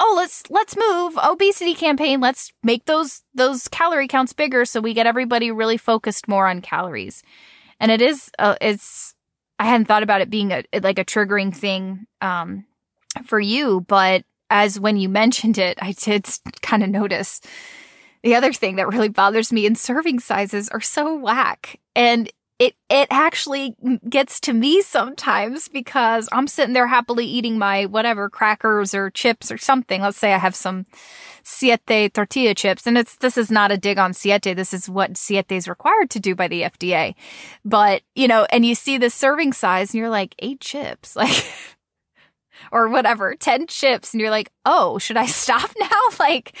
[0.00, 2.20] oh, let's, let's move obesity campaign.
[2.20, 6.60] Let's make those, those calorie counts bigger so we get everybody really focused more on
[6.60, 7.22] calories.
[7.80, 9.14] And it is, uh, it's,
[9.58, 12.64] I hadn't thought about it being a, like a triggering thing, um,
[13.24, 16.26] for you, but as when you mentioned it, I did
[16.62, 17.40] kind of notice
[18.22, 21.80] the other thing that really bothers me in serving sizes are so whack.
[21.94, 23.76] And it it actually
[24.08, 29.52] gets to me sometimes because I'm sitting there happily eating my whatever crackers or chips
[29.52, 30.02] or something.
[30.02, 30.86] Let's say I have some
[31.44, 34.54] Siete tortilla chips, and it's this is not a dig on Siete.
[34.54, 37.14] This is what Siete is required to do by the FDA.
[37.64, 41.44] But you know, and you see the serving size, and you're like eight chips, like
[42.72, 44.12] or whatever, 10 chips.
[44.12, 45.88] And you're like, oh, should I stop now?
[46.20, 46.56] like,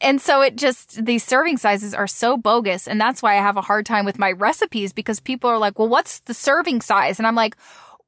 [0.00, 2.86] and so it just, these serving sizes are so bogus.
[2.86, 5.78] And that's why I have a hard time with my recipes because people are like,
[5.78, 7.18] well, what's the serving size?
[7.18, 7.56] And I'm like,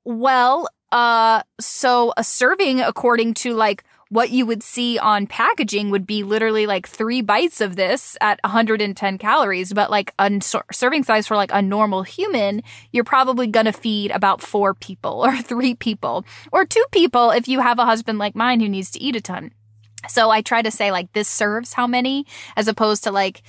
[0.05, 6.07] well, uh, so a serving according to like what you would see on packaging would
[6.07, 9.73] be literally like three bites of this at 110 calories.
[9.73, 10.31] But like a
[10.71, 15.23] serving size for like a normal human, you're probably going to feed about four people
[15.25, 18.91] or three people or two people if you have a husband like mine who needs
[18.91, 19.53] to eat a ton.
[20.09, 23.43] So I try to say like this serves how many as opposed to like,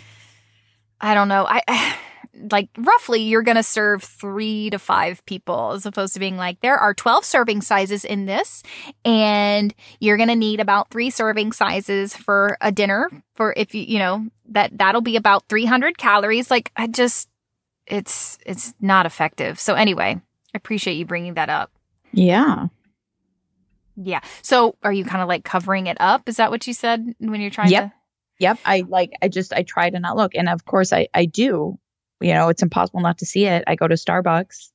[1.01, 1.45] I don't know.
[1.47, 1.97] I,
[2.51, 6.59] like roughly you're going to serve three to five people as opposed to being like,
[6.61, 8.63] there are 12 serving sizes in this
[9.05, 13.83] and you're going to need about three serving sizes for a dinner for if you,
[13.83, 16.49] you know, that that'll be about 300 calories.
[16.49, 17.29] Like I just,
[17.85, 19.59] it's, it's not effective.
[19.59, 20.19] So anyway,
[20.53, 21.71] I appreciate you bringing that up.
[22.11, 22.67] Yeah.
[23.95, 24.21] Yeah.
[24.41, 26.27] So are you kind of like covering it up?
[26.27, 27.85] Is that what you said when you're trying yep.
[27.85, 27.93] to?
[28.39, 28.59] Yep.
[28.65, 30.33] I like, I just, I try to not look.
[30.35, 31.77] And of course I, I do
[32.23, 33.63] you know, it's impossible not to see it.
[33.67, 34.69] I go to Starbucks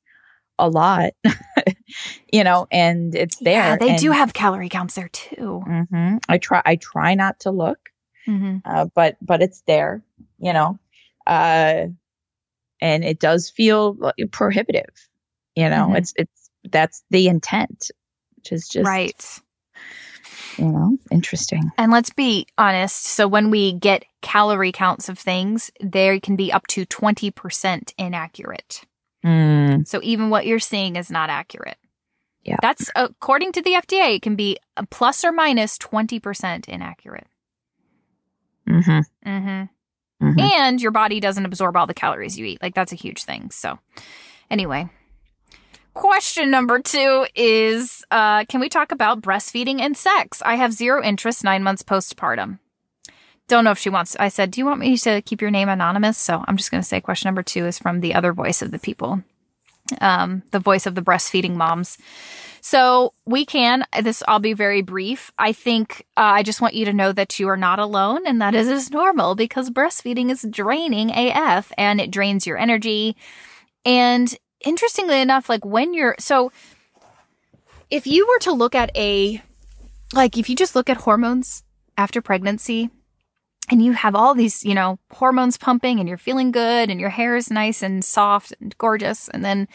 [0.58, 1.12] a lot,
[2.32, 3.54] you know, and it's there.
[3.54, 5.62] Yeah, they and, do have calorie counts there too.
[5.66, 6.16] Mm-hmm.
[6.28, 7.78] I try, I try not to look,
[8.26, 8.58] mm-hmm.
[8.64, 10.02] uh, but, but it's there,
[10.38, 10.78] you know,
[11.26, 11.86] uh,
[12.80, 15.08] and it does feel prohibitive,
[15.56, 15.96] you know, mm-hmm.
[15.96, 17.90] it's, it's, that's the intent,
[18.38, 19.40] which is just right
[20.58, 21.70] you know, interesting.
[21.78, 23.04] And let's be honest.
[23.04, 28.82] So when we get calorie counts of things, they can be up to 20% inaccurate.
[29.24, 29.86] Mm.
[29.86, 31.78] So even what you're seeing is not accurate.
[32.42, 32.56] Yeah.
[32.60, 37.26] That's according to the FDA, it can be a plus or minus 20% inaccurate.
[38.68, 39.28] Mm-hmm.
[39.28, 40.26] Mm-hmm.
[40.26, 40.40] Mm-hmm.
[40.40, 42.62] And your body doesn't absorb all the calories you eat.
[42.62, 43.50] Like that's a huge thing.
[43.50, 43.78] So
[44.50, 44.88] anyway,
[45.98, 50.40] Question number two is uh, Can we talk about breastfeeding and sex?
[50.44, 52.60] I have zero interest nine months postpartum.
[53.48, 54.14] Don't know if she wants.
[54.14, 56.16] I said, Do you want me to keep your name anonymous?
[56.16, 58.70] So I'm just going to say question number two is from the other voice of
[58.70, 59.24] the people,
[60.00, 61.98] um, the voice of the breastfeeding moms.
[62.60, 65.32] So we can, this, I'll be very brief.
[65.36, 68.40] I think uh, I just want you to know that you are not alone and
[68.40, 73.16] that is is normal because breastfeeding is draining AF and it drains your energy.
[73.84, 74.32] And
[74.64, 76.52] interestingly enough, like when you're so
[77.90, 79.42] if you were to look at a
[80.12, 81.64] like if you just look at hormones
[81.96, 82.90] after pregnancy
[83.70, 87.10] and you have all these, you know, hormones pumping and you're feeling good and your
[87.10, 89.68] hair is nice and soft and gorgeous and then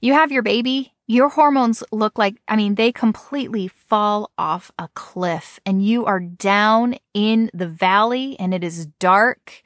[0.00, 4.88] you have your baby, your hormones look like I mean they completely fall off a
[4.94, 9.62] cliff and you are down in the valley and it is dark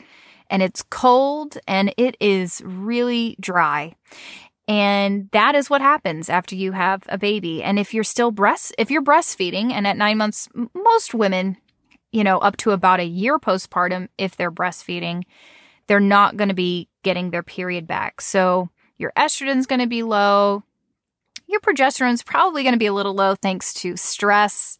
[0.49, 3.95] and it's cold and it is really dry.
[4.69, 7.63] And that is what happens after you have a baby.
[7.63, 11.57] And if you're still breast, if you're breastfeeding and at nine months, most women,
[12.11, 15.23] you know, up to about a year postpartum, if they're breastfeeding,
[15.87, 18.21] they're not going to be getting their period back.
[18.21, 20.65] So your estrogen's going to be low.
[21.47, 24.79] Your progesterone's probably going to be a little low thanks to stress.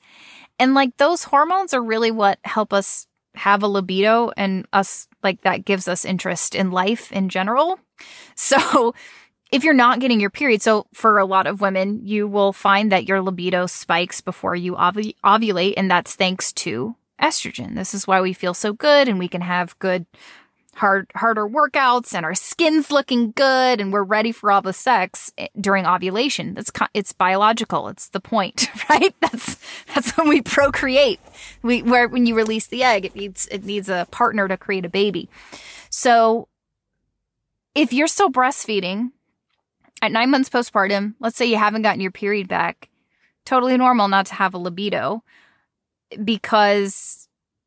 [0.59, 5.43] And like those hormones are really what help us have a libido and us like
[5.43, 7.79] that gives us interest in life in general.
[8.39, 8.95] So
[9.53, 12.91] if you're not getting your period, so for a lot of women, you will find
[12.93, 17.75] that your libido spikes before you ovulate, and that's thanks to estrogen.
[17.75, 20.07] This is why we feel so good and we can have good
[20.75, 25.33] hard harder workouts and our skin's looking good and we're ready for all the sex
[25.39, 26.53] eh, during ovulation.
[26.53, 27.89] That's it's biological.
[27.89, 29.15] It's the point right?
[29.21, 29.59] That's
[29.95, 31.19] that's when we procreate.
[31.63, 34.85] We where when you release the egg it needs it needs a partner to create
[34.85, 35.31] a baby.
[35.89, 36.49] So
[37.75, 39.13] if you're still breastfeeding
[40.03, 42.89] at 9 months postpartum let's say you haven't gotten your period back
[43.45, 45.23] totally normal not to have a libido
[46.23, 47.27] because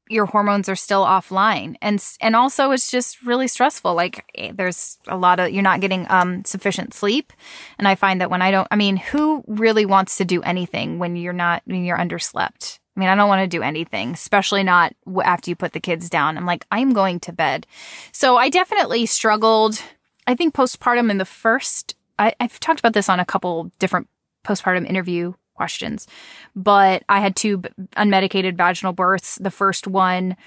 [0.09, 1.75] your hormones are still offline.
[1.81, 3.93] And and also it's just really stressful.
[3.93, 7.31] Like eh, there's a lot of you're not getting um sufficient sleep.
[7.77, 10.99] And i find that when i don't i mean who really wants to do anything
[10.99, 12.79] when you're not when you're underslept?
[12.97, 16.09] I mean i don't want to do anything especially not after you put the kids
[16.09, 16.37] down.
[16.37, 17.67] I'm like i'm going to bed.
[18.11, 19.81] So i definitely struggled
[20.25, 24.07] i think postpartum in the first I, i've talked about this on a couple different
[24.45, 26.07] postpartum interview questions.
[26.55, 27.59] But I had two
[27.97, 29.37] unmedicated vaginal births.
[29.41, 30.37] The first one,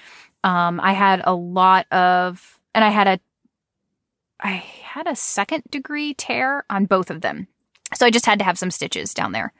[0.43, 3.19] um, I had a lot of, and I had a,
[4.39, 7.47] I had a second degree tear on both of them.
[7.93, 9.53] So I just had to have some stitches down there.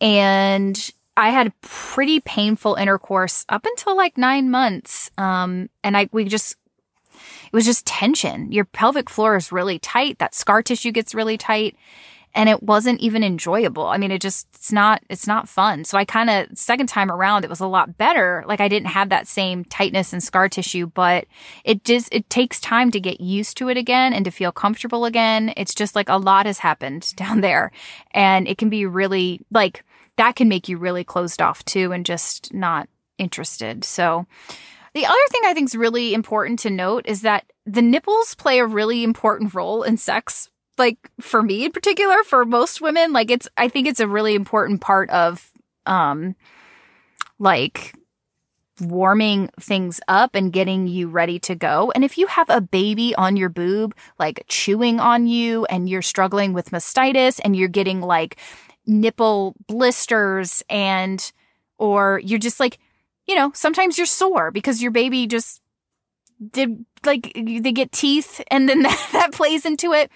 [0.00, 5.08] And I had pretty painful intercourse up until like nine months.
[5.16, 6.56] Um, and I, we just,
[7.52, 8.52] it was just tension.
[8.52, 10.18] Your pelvic floor is really tight.
[10.18, 11.76] That scar tissue gets really tight
[12.34, 13.86] and it wasn't even enjoyable.
[13.86, 15.84] I mean, it just, it's not, it's not fun.
[15.84, 18.44] So I kind of, second time around, it was a lot better.
[18.46, 21.26] Like I didn't have that same tightness and scar tissue, but
[21.64, 25.04] it just, it takes time to get used to it again and to feel comfortable
[25.04, 25.52] again.
[25.56, 27.72] It's just like a lot has happened down there
[28.12, 29.84] and it can be really like,
[30.16, 33.84] that can make you really closed off too and just not interested.
[33.84, 34.26] So,
[34.94, 38.58] the other thing I think is really important to note is that the nipples play
[38.58, 40.50] a really important role in sex
[40.80, 44.34] like for me in particular, for most women, like it's I think it's a really
[44.34, 45.52] important part of
[45.86, 46.34] um
[47.38, 47.94] like
[48.80, 51.92] warming things up and getting you ready to go.
[51.94, 56.02] And if you have a baby on your boob, like chewing on you and you're
[56.02, 58.38] struggling with mastitis and you're getting like
[58.86, 61.30] nipple blisters and
[61.78, 62.78] or you're just like,
[63.30, 65.62] you know, sometimes you're sore because your baby just
[66.50, 70.10] did like they get teeth and then that, that plays into it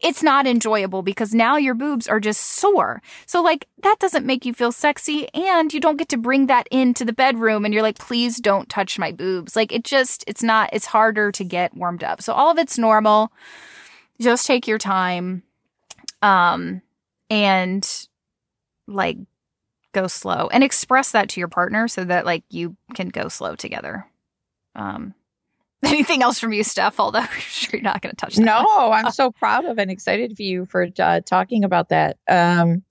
[0.00, 3.02] it's not enjoyable because now your boobs are just sore.
[3.26, 6.66] So like that doesn't make you feel sexy and you don't get to bring that
[6.70, 9.54] into the bedroom and you're like, please don't touch my boobs.
[9.54, 12.22] Like it just, it's not, it's harder to get warmed up.
[12.22, 13.30] So all of it's normal.
[14.18, 15.42] Just take your time.
[16.22, 16.82] Um,
[17.28, 17.86] and
[18.86, 19.18] like
[19.92, 23.54] go slow and express that to your partner so that like you can go slow
[23.54, 24.06] together.
[24.74, 25.14] Um,
[25.84, 27.00] Anything else from you, Steph?
[27.00, 28.42] Although I'm sure you're not going to touch that.
[28.42, 32.18] No, I'm so proud of and excited for you for uh, talking about that.
[32.28, 32.82] Um,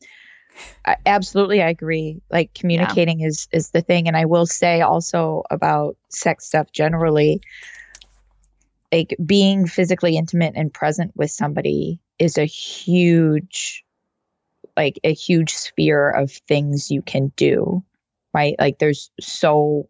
[0.85, 2.21] I, absolutely, I agree.
[2.31, 3.27] Like communicating yeah.
[3.27, 7.41] is is the thing, and I will say also about sex stuff generally.
[8.91, 13.85] Like being physically intimate and present with somebody is a huge,
[14.79, 17.83] like a huge sphere of things you can do,
[18.33, 18.55] right?
[18.57, 19.89] Like there's so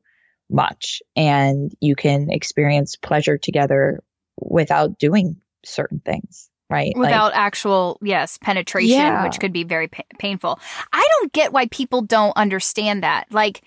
[0.50, 4.04] much and you can experience pleasure together
[4.40, 9.24] without doing certain things right without like, actual yes penetration yeah.
[9.24, 10.60] which could be very pa- painful
[10.92, 13.62] i don't get why people don't understand that like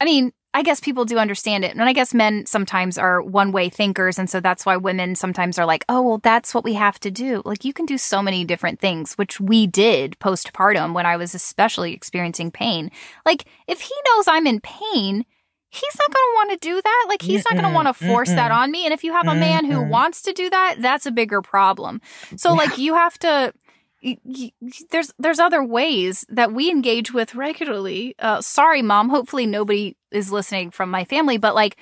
[0.00, 3.52] i mean i guess people do understand it and i guess men sometimes are one
[3.52, 6.74] way thinkers and so that's why women sometimes are like oh well that's what we
[6.74, 10.94] have to do like you can do so many different things which we did postpartum
[10.94, 12.90] when i was especially experiencing pain
[13.24, 15.24] like if he knows i'm in pain
[15.70, 17.06] he's not going to want to do that.
[17.08, 18.84] Like he's not going to want to force that on me.
[18.84, 22.00] And if you have a man who wants to do that, that's a bigger problem.
[22.36, 23.52] So like you have to
[24.90, 28.14] there's there's other ways that we engage with regularly.
[28.18, 29.08] Uh, sorry, mom.
[29.08, 31.76] Hopefully nobody is listening from my family, but like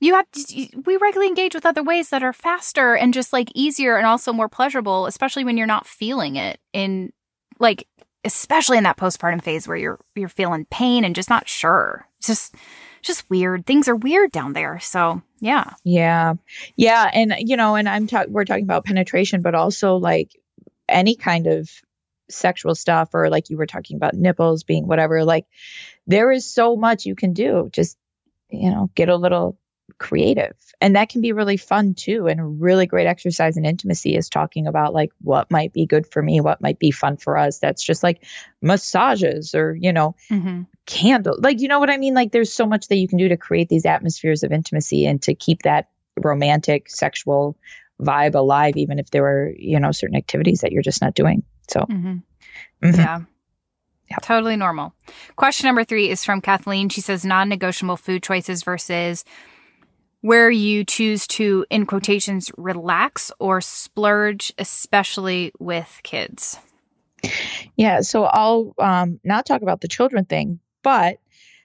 [0.00, 3.50] you have to, we regularly engage with other ways that are faster and just like
[3.54, 7.12] easier and also more pleasurable, especially when you're not feeling it in
[7.58, 7.86] like
[8.24, 12.06] especially in that postpartum phase where you're you're feeling pain and just not sure.
[12.18, 12.54] It's just
[13.02, 13.66] just weird.
[13.66, 14.78] Things are weird down there.
[14.80, 15.70] So yeah.
[15.84, 16.34] Yeah.
[16.76, 17.10] Yeah.
[17.12, 20.38] And, you know, and I'm talking, we're talking about penetration, but also like
[20.90, 21.70] any kind of
[22.28, 25.46] sexual stuff or like you were talking about nipples being whatever, like
[26.06, 27.68] there is so much you can do.
[27.72, 27.96] Just,
[28.48, 29.58] you know, get a little
[29.98, 30.54] creative.
[30.80, 32.26] And that can be really fun too.
[32.26, 36.06] And a really great exercise in intimacy is talking about like what might be good
[36.06, 37.58] for me, what might be fun for us.
[37.58, 38.24] That's just like
[38.62, 40.62] massages or, you know, mm-hmm.
[40.86, 41.36] candle.
[41.38, 42.14] Like, you know what I mean?
[42.14, 45.20] Like there's so much that you can do to create these atmospheres of intimacy and
[45.22, 47.56] to keep that romantic sexual
[48.00, 51.42] vibe alive, even if there were, you know, certain activities that you're just not doing.
[51.68, 52.16] So, mm-hmm.
[52.82, 53.00] Mm-hmm.
[53.00, 53.20] yeah.
[54.10, 54.22] Yep.
[54.22, 54.92] Totally normal.
[55.36, 56.88] Question number three is from Kathleen.
[56.88, 59.24] She says non negotiable food choices versus
[60.20, 66.58] where you choose to, in quotations, relax or splurge, especially with kids.
[67.76, 71.18] Yeah, so I'll um, not talk about the children thing, but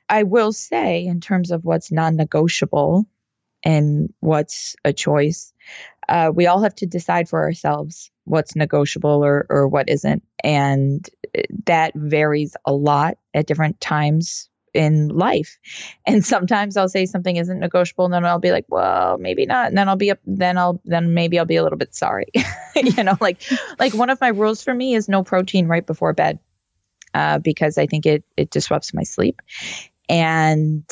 [0.08, 3.06] I will say, in terms of what's non negotiable
[3.64, 5.54] and what's a choice,
[6.10, 10.24] uh, we all have to decide for ourselves what's negotiable or, or what isn't.
[10.44, 11.08] And
[11.66, 15.58] that varies a lot at different times in life.
[16.08, 19.70] And sometimes I'll say something isn't negotiable and then I'll be like, well, maybe not.
[19.70, 22.28] And then I'll be up, then I'll, then maybe I'll be a little bit sorry.
[22.76, 23.42] you know, like,
[23.80, 26.38] like one of my rules for me is no protein right before bed.
[27.16, 29.42] Uh, because I think it, it disrupts my sleep.
[30.10, 30.84] And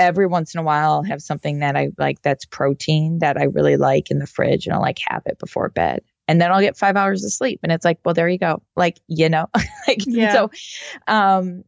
[0.00, 3.44] every once in a while I'll have something that I like that's protein that I
[3.44, 6.02] really like in the fridge and I'll like have it before bed.
[6.26, 7.60] And then I'll get five hours of sleep.
[7.64, 8.62] And it's like, well, there you go.
[8.76, 9.48] Like, you know,
[9.88, 10.32] like, yeah.
[10.32, 10.50] so,
[11.08, 11.64] um,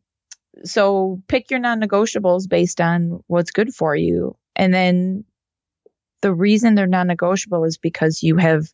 [0.64, 5.24] so pick your non-negotiables based on what's good for you and then
[6.20, 8.66] the reason they're non-negotiable is because you have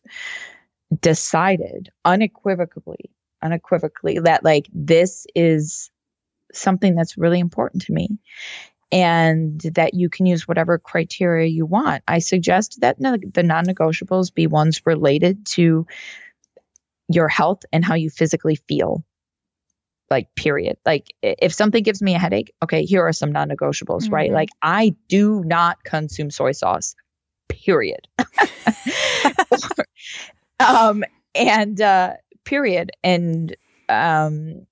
[1.01, 5.89] decided unequivocally unequivocally that like this is
[6.53, 8.17] something that's really important to me
[8.91, 12.03] and that you can use whatever criteria you want.
[12.07, 15.85] I suggest that the non negotiables be ones related to
[17.07, 19.03] your health and how you physically feel.
[20.09, 20.77] Like period.
[20.85, 24.13] Like if something gives me a headache okay here are some non-negotiables mm-hmm.
[24.15, 26.95] right like i do not consume soy sauce
[27.49, 28.07] period.
[30.61, 32.91] Um and uh period.
[33.01, 33.55] And
[33.87, 34.67] um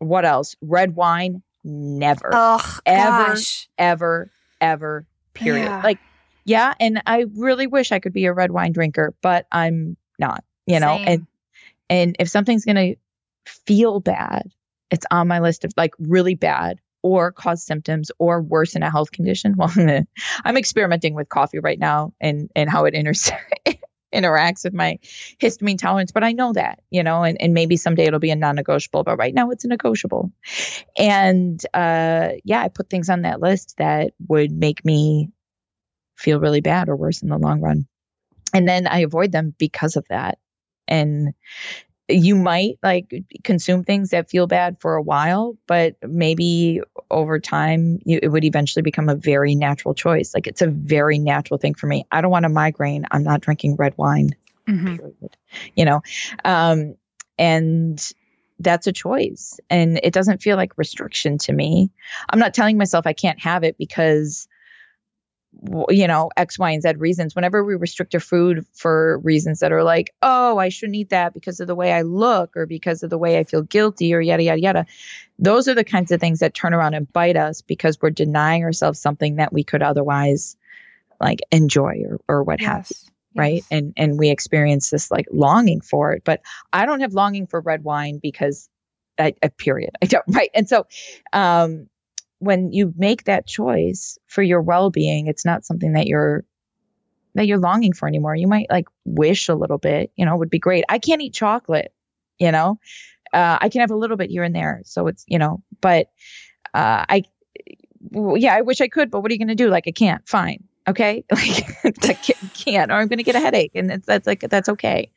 [0.00, 0.56] what else?
[0.60, 3.68] Red wine never oh, ever gosh.
[3.78, 4.30] ever
[4.60, 5.82] ever period yeah.
[5.82, 5.98] like
[6.44, 10.44] yeah and i really wish i could be a red wine drinker but i'm not
[10.66, 11.08] you know Same.
[11.08, 11.26] and
[11.88, 12.94] and if something's gonna
[13.46, 14.50] feel bad
[14.90, 19.10] it's on my list of like really bad or cause symptoms or worsen a health
[19.12, 19.54] condition.
[19.60, 19.72] Well,
[20.44, 23.12] I'm experimenting with coffee right now and, and how it inter-
[24.12, 24.98] interacts with my
[25.40, 28.36] histamine tolerance, but I know that, you know, and, and maybe someday it'll be a
[28.36, 30.32] non negotiable, but right now it's a negotiable.
[30.96, 35.30] And uh, yeah, I put things on that list that would make me
[36.16, 37.86] feel really bad or worse in the long run.
[38.52, 40.38] And then I avoid them because of that.
[40.88, 41.34] And
[42.08, 46.80] you might like consume things that feel bad for a while, but maybe
[47.10, 50.34] over time you, it would eventually become a very natural choice.
[50.34, 52.06] Like it's a very natural thing for me.
[52.10, 53.06] I don't want a migraine.
[53.10, 54.30] I'm not drinking red wine.
[54.68, 55.26] Mm-hmm.
[55.74, 56.02] You know,
[56.44, 56.96] um,
[57.38, 58.12] and
[58.58, 61.90] that's a choice, and it doesn't feel like restriction to me.
[62.28, 64.46] I'm not telling myself I can't have it because
[65.88, 67.34] you know, X, Y, and Z reasons.
[67.34, 71.34] Whenever we restrict our food for reasons that are like, oh, I shouldn't eat that
[71.34, 74.20] because of the way I look or because of the way I feel guilty or
[74.20, 74.86] yada, yada, yada,
[75.38, 78.64] those are the kinds of things that turn around and bite us because we're denying
[78.64, 80.56] ourselves something that we could otherwise
[81.20, 82.68] like enjoy or, or what yes.
[82.68, 82.96] have you.
[83.32, 83.54] Right.
[83.54, 83.66] Yes.
[83.70, 86.22] And and we experience this like longing for it.
[86.24, 86.40] But
[86.72, 88.68] I don't have longing for red wine because
[89.18, 89.90] I, I period.
[90.02, 90.50] I don't right.
[90.54, 90.86] And so
[91.32, 91.88] um
[92.40, 96.44] when you make that choice for your well-being it's not something that you're
[97.34, 98.34] that you're longing for anymore.
[98.34, 100.84] You might like wish a little bit you know would be great.
[100.88, 101.92] I can't eat chocolate
[102.40, 102.80] you know?
[103.32, 106.10] Uh, i can have a little bit here and there so it's you know but
[106.74, 107.22] uh, i
[108.12, 109.68] yeah i wish i could but what are you going to do?
[109.68, 110.26] Like i can't.
[110.28, 110.64] Fine.
[110.88, 111.24] Okay?
[111.32, 114.68] Like i can't or i'm going to get a headache and it's that's like that's
[114.70, 115.12] okay.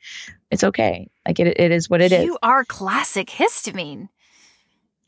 [0.52, 1.10] It's okay.
[1.26, 2.24] Like it, it is what it you is.
[2.24, 4.08] you are classic histamine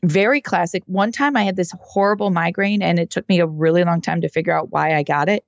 [0.03, 0.83] very classic.
[0.85, 4.21] One time I had this horrible migraine and it took me a really long time
[4.21, 5.45] to figure out why I got it.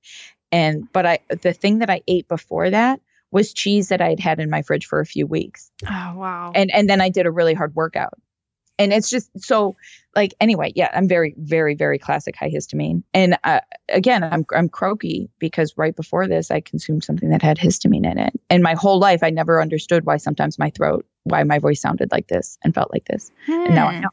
[0.51, 2.99] And, but I, the thing that I ate before that
[3.31, 5.71] was cheese that I had had in my fridge for a few weeks.
[5.87, 6.51] Oh, wow.
[6.55, 8.13] And, and then I did a really hard workout.
[8.79, 9.75] And it's just so
[10.15, 13.03] like, anyway, yeah, I'm very, very, very classic high histamine.
[13.13, 17.57] And uh, again, I'm, I'm croaky because right before this, I consumed something that had
[17.57, 18.39] histamine in it.
[18.49, 22.09] And my whole life, I never understood why sometimes my throat, why my voice sounded
[22.11, 23.31] like this and felt like this.
[23.45, 23.51] Hmm.
[23.51, 24.01] And now I hmm.
[24.01, 24.09] know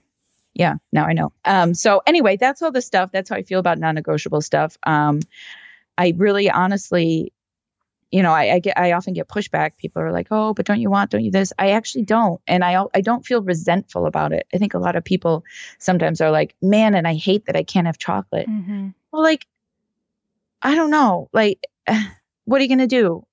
[0.57, 1.33] yeah, now I know.
[1.45, 3.11] Um, so anyway, that's all the stuff.
[3.13, 4.79] That's how I feel about non-negotiable stuff.
[4.85, 5.21] Um,
[5.99, 7.35] I really, honestly,
[8.11, 9.77] you know, I, I, get, I often get pushback.
[9.77, 11.11] People are like, "Oh, but don't you want?
[11.11, 14.47] Don't you this?" I actually don't, and I, I don't feel resentful about it.
[14.55, 15.45] I think a lot of people
[15.79, 18.89] sometimes are like, "Man, and I hate that I can't have chocolate." Mm-hmm.
[19.13, 19.47] Well, like,
[20.63, 21.29] I don't know.
[21.35, 21.67] Like,
[22.47, 23.27] what are you gonna do?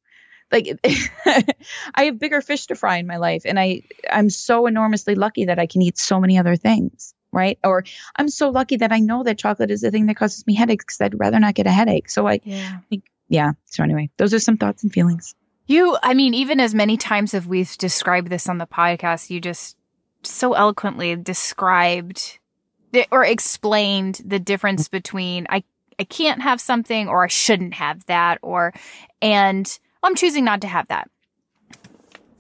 [0.54, 0.68] Like
[1.96, 5.46] I have bigger fish to fry in my life and I I'm so enormously lucky
[5.46, 7.60] that I can eat so many other things, right?
[7.64, 7.84] Or
[8.16, 10.86] I'm so lucky that I know that chocolate is the thing that causes me headaches
[10.86, 12.10] cuz I'd rather not get a headache.
[12.10, 12.80] So I yeah.
[12.90, 15.36] think yeah, so anyway, those are some thoughts and feelings.
[15.66, 19.42] You I mean even as many times as we've described this on the podcast, you
[19.42, 19.76] just
[20.22, 22.40] so eloquently described
[23.12, 25.64] or explained the difference between I
[26.00, 28.74] I can't have something or I shouldn't have that or,
[29.22, 31.10] and I'm choosing not to have that.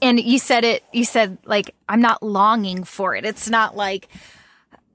[0.01, 3.25] And you said it, you said like, I'm not longing for it.
[3.25, 4.09] It's not like,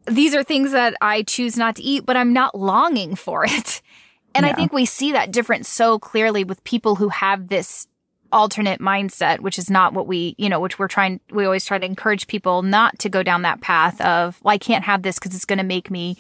[0.07, 3.83] these are things that I choose not to eat, but I'm not longing for it.
[4.35, 4.47] And.
[4.47, 7.89] I think we see that difference so clearly with people who have this
[8.31, 11.79] alternate mindset, which is not what we, you know, which we're trying, we always try
[11.79, 15.19] to encourage people not to go down that path of, well, I can't have this
[15.19, 16.17] because it's going to make me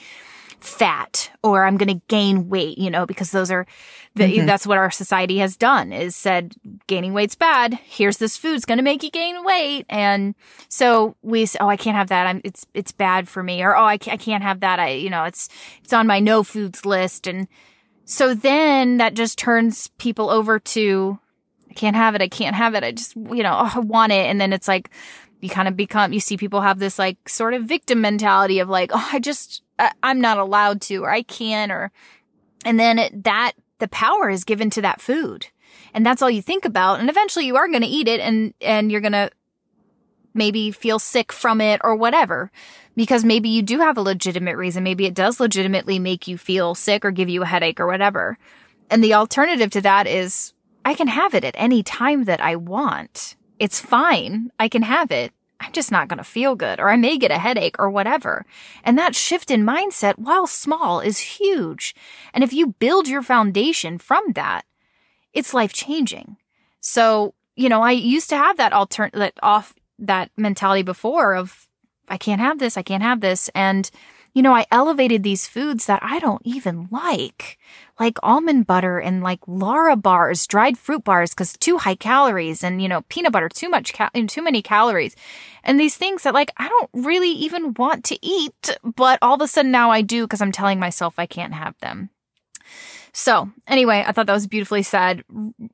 [0.61, 3.67] fat or I'm going to gain weight, you know, because those are,
[4.15, 4.47] the, mm-hmm.
[4.47, 6.55] that's what our society has done is said
[6.87, 7.75] gaining weight's bad.
[7.75, 9.87] Here's this food's going to make you gain weight.
[9.89, 10.35] And
[10.69, 12.27] so we say, oh, I can't have that.
[12.27, 13.63] I'm, it's, it's bad for me.
[13.63, 14.81] Or, oh, I, I can't have that.
[14.81, 15.49] I, you know, it's,
[15.85, 17.27] it's on my no foods list.
[17.27, 17.47] And
[18.05, 21.19] so then that just turns people over to,
[21.79, 22.23] can't have it.
[22.23, 22.85] I can't have it.
[22.85, 24.27] I just, you know, oh, I want it.
[24.27, 24.91] And then it's like,
[25.41, 28.69] you kind of become, you see people have this like sort of victim mentality of
[28.69, 31.93] like, oh, I just, I, am not allowed to, or I can, or,
[32.65, 35.47] and then it, that, the power is given to that food.
[35.95, 36.99] And that's all you think about.
[36.99, 39.31] And eventually you are going to eat it and, and you're going to
[40.35, 42.51] maybe feel sick from it or whatever.
[42.97, 44.83] Because maybe you do have a legitimate reason.
[44.83, 48.37] Maybe it does legitimately make you feel sick or give you a headache or whatever.
[48.91, 50.53] And the alternative to that is
[50.89, 53.37] I can have it at any time that I want.
[53.59, 54.51] It's fine.
[54.59, 55.35] I can have it.
[55.61, 58.47] I'm just not going to feel good or I may get a headache or whatever.
[58.83, 61.95] And that shift in mindset, while small, is huge.
[62.33, 64.65] And if you build your foundation from that,
[65.35, 66.39] it's life changing.
[66.81, 71.69] So, you know, I used to have that alternate, off, that mentality before of,
[72.09, 73.51] I can't have this, I can't have this.
[73.55, 73.91] And
[74.39, 77.59] you know, I elevated these foods that I don't even like,
[77.99, 82.89] like almond butter and like Larabars, dried fruit bars, because too high calories, and you
[82.89, 85.17] know, peanut butter, too much, cal- too many calories,
[85.65, 89.41] and these things that like I don't really even want to eat, but all of
[89.41, 92.11] a sudden now I do because I'm telling myself I can't have them.
[93.13, 95.25] So anyway, I thought that was beautifully said.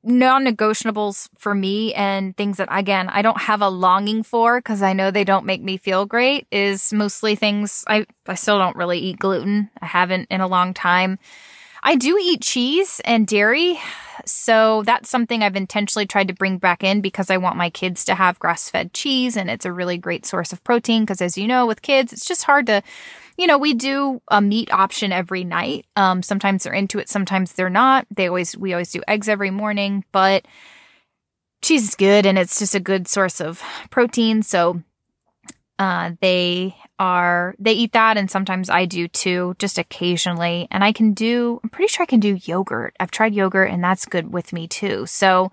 [0.03, 4.93] Non-negotiables for me and things that again, I don't have a longing for because I
[4.93, 8.99] know they don't make me feel great is mostly things I, I still don't really
[8.99, 9.71] eat gluten.
[9.81, 11.19] I haven't in a long time.
[11.83, 13.79] I do eat cheese and dairy.
[14.25, 18.07] So that's something I've intentionally tried to bring back in because I want my kids
[18.07, 21.03] to have grass fed cheese and it's a really great source of protein.
[21.03, 22.83] Because as you know, with kids, it's just hard to
[23.37, 25.87] you know, we do a meat option every night.
[25.97, 28.07] Um, sometimes they're into it, sometimes they're not.
[28.15, 30.47] They always, we always do eggs every morning, but
[31.63, 34.43] cheese is good and it's just a good source of protein.
[34.43, 34.83] So,
[35.79, 40.69] uh, they are, they eat that and sometimes I do too, just occasionally.
[40.71, 42.95] And I can do, I'm pretty sure I can do yogurt.
[43.01, 45.07] I've tried yogurt and that's good with me too.
[45.07, 45.51] So,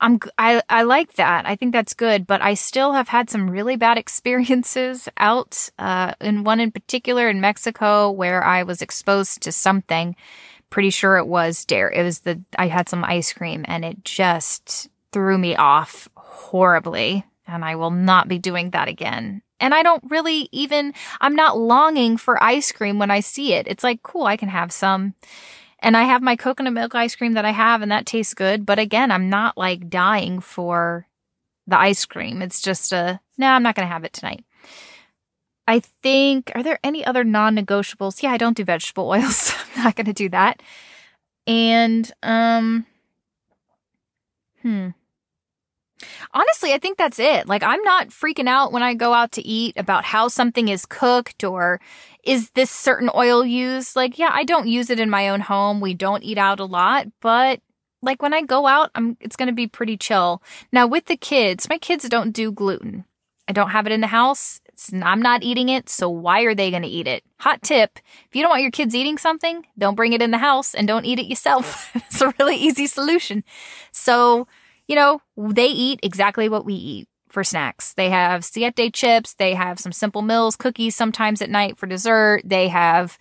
[0.00, 1.46] I'm I I like that.
[1.46, 6.14] I think that's good, but I still have had some really bad experiences out uh
[6.20, 10.16] in one in particular in Mexico where I was exposed to something.
[10.68, 11.96] Pretty sure it was dairy.
[11.96, 17.24] It was the I had some ice cream and it just threw me off horribly,
[17.46, 19.42] and I will not be doing that again.
[19.58, 23.66] And I don't really even I'm not longing for ice cream when I see it.
[23.66, 25.14] It's like, cool, I can have some
[25.80, 28.64] and I have my coconut milk ice cream that I have, and that tastes good.
[28.64, 31.06] But again, I'm not like dying for
[31.66, 32.42] the ice cream.
[32.42, 34.44] It's just a, no, I'm not going to have it tonight.
[35.68, 38.22] I think, are there any other non negotiables?
[38.22, 39.52] Yeah, I don't do vegetable oils.
[39.76, 40.62] I'm not going to do that.
[41.46, 42.86] And, um,
[44.62, 44.90] hmm.
[46.34, 47.48] Honestly, I think that's it.
[47.48, 50.86] Like, I'm not freaking out when I go out to eat about how something is
[50.86, 51.80] cooked or
[52.22, 53.96] is this certain oil used?
[53.96, 55.80] Like, yeah, I don't use it in my own home.
[55.80, 57.60] We don't eat out a lot, but
[58.02, 60.42] like when I go out, I'm, it's going to be pretty chill.
[60.72, 63.04] Now with the kids, my kids don't do gluten.
[63.48, 64.60] I don't have it in the house.
[64.66, 65.88] It's, I'm not eating it.
[65.88, 67.22] So why are they going to eat it?
[67.40, 67.98] Hot tip.
[68.28, 70.86] If you don't want your kids eating something, don't bring it in the house and
[70.86, 71.90] don't eat it yourself.
[71.94, 73.44] it's a really easy solution.
[73.92, 74.48] So,
[74.88, 77.92] you know, they eat exactly what we eat for snacks.
[77.94, 79.34] They have siete chips.
[79.34, 82.42] They have some simple mills cookies sometimes at night for dessert.
[82.44, 83.18] They have,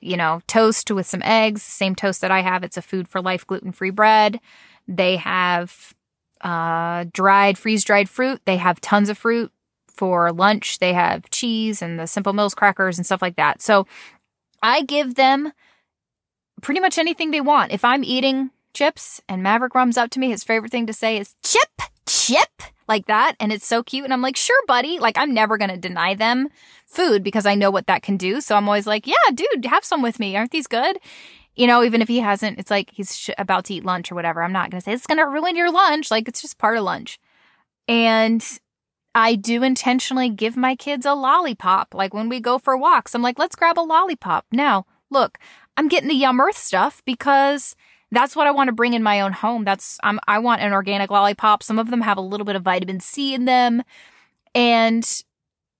[0.00, 2.64] you know, toast with some eggs, same toast that I have.
[2.64, 4.40] It's a food for life gluten free bread.
[4.88, 5.94] They have
[6.40, 8.40] uh, dried, freeze dried fruit.
[8.44, 9.52] They have tons of fruit
[9.88, 10.78] for lunch.
[10.78, 13.62] They have cheese and the simple mills crackers and stuff like that.
[13.62, 13.86] So
[14.62, 15.52] I give them
[16.62, 17.72] pretty much anything they want.
[17.72, 21.18] If I'm eating chips and Maverick runs up to me, his favorite thing to say
[21.18, 23.34] is chip, chip like that.
[23.40, 24.04] And it's so cute.
[24.04, 24.98] And I'm like, sure, buddy.
[24.98, 26.48] Like, I'm never going to deny them
[26.86, 28.40] food because I know what that can do.
[28.40, 30.36] So I'm always like, yeah, dude, have some with me.
[30.36, 30.98] Aren't these good?
[31.56, 34.14] You know, even if he hasn't, it's like he's sh- about to eat lunch or
[34.14, 34.42] whatever.
[34.42, 36.10] I'm not going to say it's going to ruin your lunch.
[36.10, 37.18] Like, it's just part of lunch.
[37.88, 38.44] And
[39.14, 41.94] I do intentionally give my kids a lollipop.
[41.94, 44.44] Like when we go for walks, I'm like, let's grab a lollipop.
[44.52, 45.38] Now, look,
[45.78, 47.74] I'm getting the Yum Earth stuff because
[48.12, 49.64] that's what I want to bring in my own home.
[49.64, 51.62] That's I want an organic lollipop.
[51.62, 53.82] Some of them have a little bit of vitamin C in them,
[54.54, 55.22] and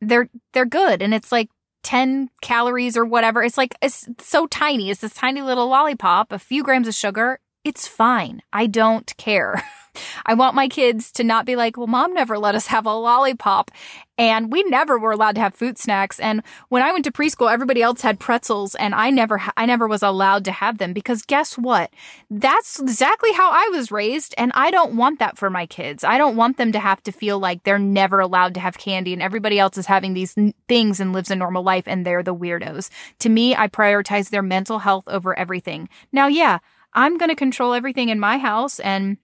[0.00, 1.02] they're they're good.
[1.02, 1.48] And it's like
[1.84, 3.42] 10 calories or whatever.
[3.42, 4.90] It's like it's so tiny.
[4.90, 7.38] It's this tiny little lollipop, a few grams of sugar.
[7.66, 8.42] It's fine.
[8.52, 9.60] I don't care.
[10.26, 12.92] I want my kids to not be like, well, mom never let us have a
[12.92, 13.72] lollipop.
[14.16, 16.20] And we never were allowed to have food snacks.
[16.20, 19.88] And when I went to preschool, everybody else had pretzels and I never, I never
[19.88, 21.92] was allowed to have them because guess what?
[22.30, 24.32] That's exactly how I was raised.
[24.38, 26.04] And I don't want that for my kids.
[26.04, 29.12] I don't want them to have to feel like they're never allowed to have candy
[29.12, 30.36] and everybody else is having these
[30.68, 32.90] things and lives a normal life and they're the weirdos.
[33.18, 35.88] To me, I prioritize their mental health over everything.
[36.12, 36.60] Now, yeah,
[36.96, 39.18] I'm going to control everything in my house and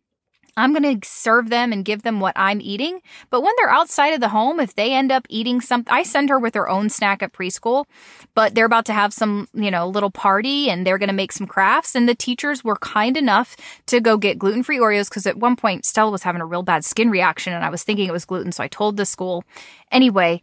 [0.54, 3.00] I'm going to serve them and give them what I'm eating.
[3.30, 6.28] But when they're outside of the home, if they end up eating something, I send
[6.28, 7.86] her with her own snack at preschool,
[8.34, 11.32] but they're about to have some, you know, little party and they're going to make
[11.32, 11.94] some crafts.
[11.94, 13.56] And the teachers were kind enough
[13.86, 16.62] to go get gluten free Oreos because at one point Stella was having a real
[16.62, 18.52] bad skin reaction and I was thinking it was gluten.
[18.52, 19.44] So I told the school.
[19.90, 20.42] Anyway,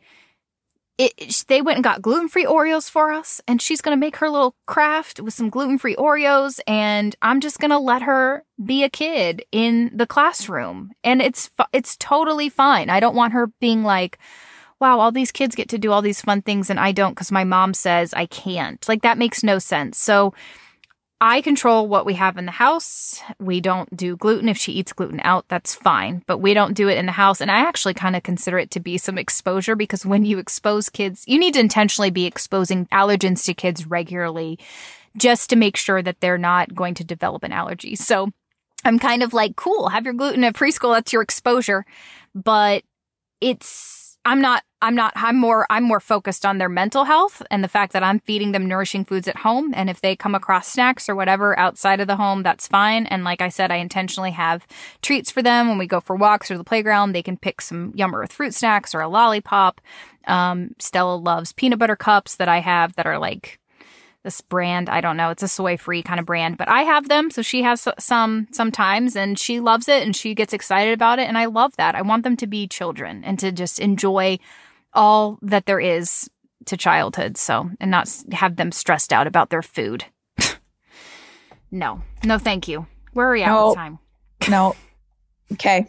[0.99, 4.29] it, they went and got gluten free Oreos for us, and she's gonna make her
[4.29, 8.89] little craft with some gluten free Oreos, and I'm just gonna let her be a
[8.89, 12.89] kid in the classroom, and it's it's totally fine.
[12.89, 14.19] I don't want her being like,
[14.81, 17.31] "Wow, all these kids get to do all these fun things, and I don't because
[17.31, 19.97] my mom says I can't." Like that makes no sense.
[19.97, 20.33] So
[21.21, 23.21] I control what we have in the house.
[23.39, 24.47] We don't do gluten.
[24.47, 27.41] If she eats gluten out, that's fine, but we don't do it in the house.
[27.41, 30.89] And I actually kind of consider it to be some exposure because when you expose
[30.89, 34.57] kids, you need to intentionally be exposing allergens to kids regularly
[35.17, 37.95] just to make sure that they're not going to develop an allergy.
[37.97, 38.29] So
[38.85, 40.93] I'm kind of like, cool, have your gluten at preschool.
[40.93, 41.85] That's your exposure.
[42.33, 42.83] But
[43.41, 47.63] it's, I'm not I'm not I'm more I'm more focused on their mental health and
[47.63, 49.73] the fact that I'm feeding them nourishing foods at home.
[49.75, 53.05] And if they come across snacks or whatever outside of the home that's fine.
[53.07, 54.67] And like I said I intentionally have
[55.01, 55.67] treats for them.
[55.67, 58.53] When we go for walks or the playground they can pick some Yum Earth fruit
[58.53, 59.81] snacks or a lollipop.
[60.27, 63.59] Um, Stella loves peanut butter cups that I have that are like
[64.23, 64.89] this brand.
[64.89, 65.29] I don't know.
[65.29, 67.31] It's a soy free kind of brand, but I have them.
[67.31, 71.27] So she has some sometimes and she loves it and she gets excited about it.
[71.27, 71.95] And I love that.
[71.95, 74.39] I want them to be children and to just enjoy
[74.93, 76.29] all that there is
[76.65, 77.37] to childhood.
[77.37, 80.05] So, and not have them stressed out about their food.
[81.71, 82.87] no, no, thank you.
[83.13, 83.99] Where are we at no, time?
[84.49, 84.75] no.
[85.53, 85.87] Okay.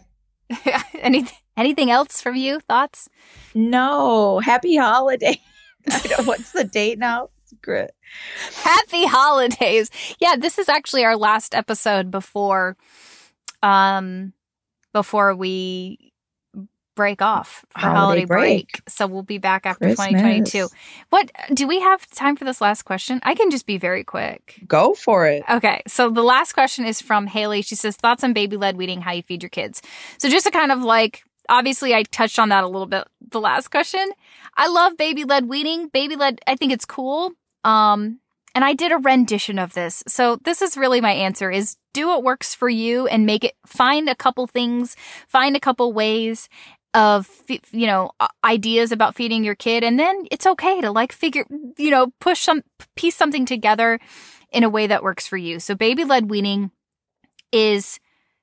[0.99, 2.59] anything, anything else from you?
[2.61, 3.09] Thoughts?
[3.53, 4.39] No.
[4.39, 5.39] Happy holiday.
[6.23, 7.29] what's the date now?
[7.61, 7.91] Great.
[8.55, 9.89] Happy holidays.
[10.19, 12.77] Yeah, this is actually our last episode before
[13.63, 14.33] um
[14.93, 16.11] before we
[16.95, 18.71] break off for holiday, holiday break.
[18.73, 18.89] break.
[18.89, 20.07] So we'll be back after Christmas.
[20.07, 20.67] 2022.
[21.09, 23.19] What do we have time for this last question?
[23.23, 24.59] I can just be very quick.
[24.67, 25.43] Go for it.
[25.49, 25.81] Okay.
[25.87, 27.61] So the last question is from Haley.
[27.61, 29.81] She says, Thoughts on baby led weaning, how you feed your kids.
[30.17, 33.41] So just to kind of like obviously I touched on that a little bit the
[33.41, 34.11] last question.
[34.55, 35.87] I love baby led weaning.
[35.87, 37.31] Baby led I think it's cool.
[37.63, 38.19] Um,
[38.53, 40.03] and I did a rendition of this.
[40.07, 43.55] So this is really my answer is do what works for you and make it
[43.65, 44.95] find a couple things,
[45.27, 46.49] find a couple ways
[46.93, 47.29] of
[47.71, 48.11] you know
[48.43, 51.45] ideas about feeding your kid and then it's okay to like figure
[51.77, 52.61] you know push some
[52.97, 53.97] piece something together
[54.51, 55.59] in a way that works for you.
[55.59, 56.71] So baby led weaning
[57.53, 57.97] is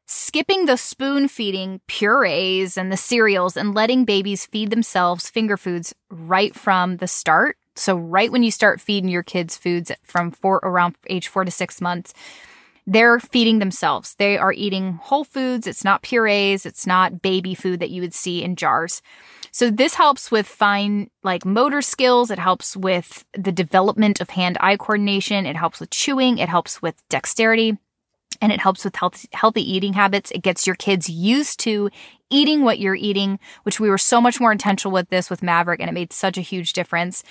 [0.07, 5.95] skipping the spoon feeding purees and the cereals and letting babies feed themselves finger foods
[6.09, 10.61] right from the start so right when you start feeding your kids foods from four
[10.63, 12.13] around age four to six months,
[12.87, 14.15] they're feeding themselves.
[14.15, 15.67] They are eating whole foods.
[15.67, 16.65] It's not purees.
[16.65, 19.03] It's not baby food that you would see in jars.
[19.51, 22.31] So this helps with fine, like motor skills.
[22.31, 25.45] It helps with the development of hand eye coordination.
[25.45, 26.39] It helps with chewing.
[26.39, 27.77] It helps with dexterity
[28.41, 30.31] and it helps with healthy, healthy eating habits.
[30.31, 31.91] It gets your kids used to
[32.31, 35.81] eating what you're eating, which we were so much more intentional with this with Maverick
[35.81, 37.23] and it made such a huge difference.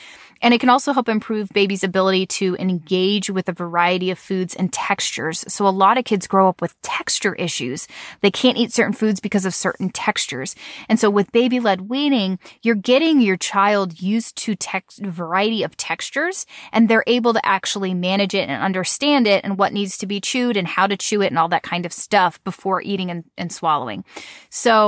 [0.42, 4.56] And it can also help improve baby's ability to engage with a variety of foods
[4.56, 5.44] and textures.
[5.48, 7.88] So a lot of kids grow up with texture issues.
[8.22, 10.56] They can't eat certain foods because of certain textures.
[10.90, 15.78] And so with baby led weaning, you're getting your child used to text variety of
[15.78, 20.08] textures and they're able to actually manage it and understand it and what needs to
[20.08, 23.10] be chewed and how to chew it and all that kind of stuff before eating
[23.10, 24.04] and, and swallowing.
[24.50, 24.87] So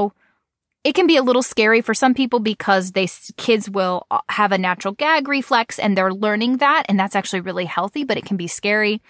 [0.83, 3.07] it can be a little scary for some people because they
[3.37, 7.41] kids will uh, have a natural gag reflex and they're learning that and that's actually
[7.41, 9.01] really healthy but it can be scary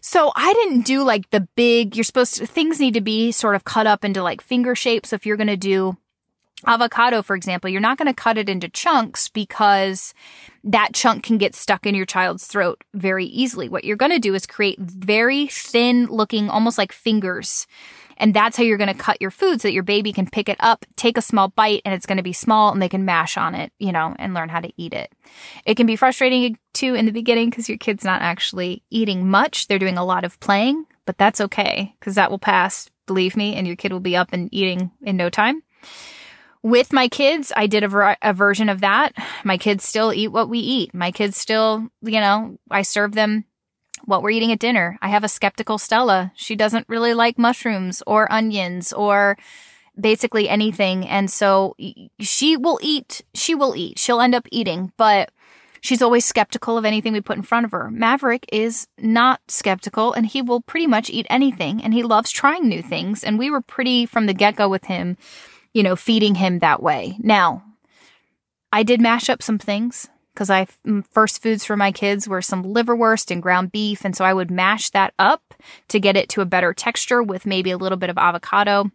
[0.00, 3.54] so i didn't do like the big you're supposed to things need to be sort
[3.54, 5.96] of cut up into like finger shapes so if you're going to do
[6.66, 10.14] avocado, for example, you're not going to cut it into chunks because
[10.64, 13.68] that chunk can get stuck in your child's throat very easily.
[13.68, 17.66] What you're going to do is create very thin looking, almost like fingers.
[18.16, 20.48] And that's how you're going to cut your food so that your baby can pick
[20.48, 23.04] it up, take a small bite, and it's going to be small and they can
[23.04, 25.12] mash on it, you know, and learn how to eat it.
[25.64, 29.66] It can be frustrating too in the beginning because your kid's not actually eating much.
[29.66, 33.54] They're doing a lot of playing, but that's okay because that will pass, believe me,
[33.54, 35.62] and your kid will be up and eating in no time.
[36.62, 39.14] With my kids, I did a, ver- a version of that.
[39.42, 40.94] My kids still eat what we eat.
[40.94, 43.44] My kids still, you know, I serve them
[44.04, 44.98] what we're eating at dinner.
[45.02, 46.32] I have a skeptical Stella.
[46.34, 49.36] She doesn't really like mushrooms or onions or
[49.98, 51.06] basically anything.
[51.06, 51.76] And so
[52.20, 53.98] she will eat, she will eat.
[53.98, 55.30] She'll end up eating, but
[55.80, 57.90] she's always skeptical of anything we put in front of her.
[57.90, 62.68] Maverick is not skeptical and he will pretty much eat anything and he loves trying
[62.68, 63.22] new things.
[63.22, 65.16] And we were pretty from the get go with him
[65.72, 67.16] you know, feeding him that way.
[67.20, 67.62] Now,
[68.72, 72.42] I did mash up some things because I mm, first foods for my kids were
[72.42, 75.54] some liverwurst and ground beef, and so I would mash that up
[75.88, 78.90] to get it to a better texture with maybe a little bit of avocado,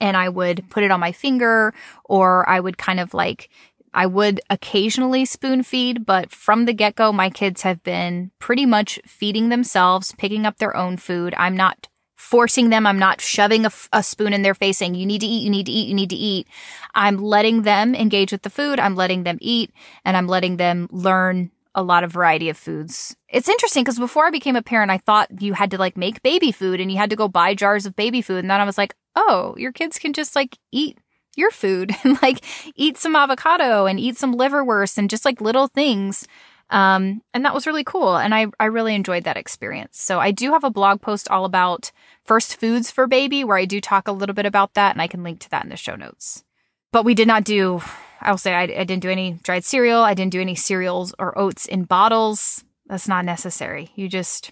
[0.00, 1.74] and I would put it on my finger,
[2.04, 3.48] or I would kind of like
[3.96, 8.66] I would occasionally spoon feed, but from the get go, my kids have been pretty
[8.66, 11.34] much feeding themselves, picking up their own food.
[11.38, 12.86] I'm not forcing them.
[12.86, 15.50] I'm not shoving a, a, spoon in their face saying, you need to eat, you
[15.50, 16.48] need to eat, you need to eat.
[16.94, 18.80] I'm letting them engage with the food.
[18.80, 19.70] I'm letting them eat
[20.04, 23.14] and I'm letting them learn a lot of variety of foods.
[23.28, 26.22] It's interesting because before I became a parent, I thought you had to like make
[26.22, 28.38] baby food and you had to go buy jars of baby food.
[28.38, 30.98] And then I was like, oh, your kids can just like eat
[31.36, 32.42] your food and like
[32.74, 36.26] eat some avocado and eat some liverwurst and just like little things
[36.70, 38.16] um, and that was really cool.
[38.16, 40.00] And I, I really enjoyed that experience.
[40.00, 41.92] So I do have a blog post all about
[42.24, 44.92] first foods for baby where I do talk a little bit about that.
[44.94, 46.44] And I can link to that in the show notes.
[46.92, 47.82] But we did not do,
[48.20, 50.00] I'll say I, I didn't do any dried cereal.
[50.00, 52.64] I didn't do any cereals or oats in bottles.
[52.86, 53.92] That's not necessary.
[53.94, 54.50] You just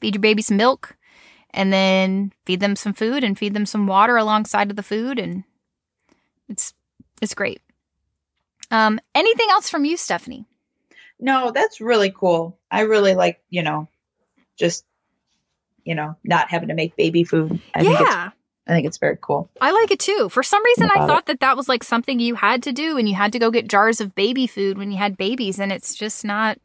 [0.00, 0.96] feed your baby some milk
[1.52, 5.18] and then feed them some food and feed them some water alongside of the food.
[5.18, 5.44] And
[6.48, 6.74] it's,
[7.22, 7.62] it's great.
[8.70, 10.46] Um, anything else from you, Stefani?
[11.20, 12.58] No, that's really cool.
[12.70, 13.88] I really like, you know,
[14.56, 14.84] just,
[15.84, 17.60] you know, not having to make baby food.
[17.74, 17.96] I yeah.
[18.24, 18.34] Think
[18.66, 19.50] I think it's very cool.
[19.60, 20.28] I like it too.
[20.28, 21.26] For some reason, I thought it.
[21.26, 23.68] that that was like something you had to do and you had to go get
[23.68, 25.58] jars of baby food when you had babies.
[25.58, 26.58] And it's just not,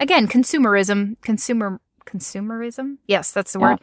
[0.00, 2.96] again, consumerism, consumer, consumerism.
[3.06, 3.70] Yes, that's the yeah.
[3.70, 3.78] word.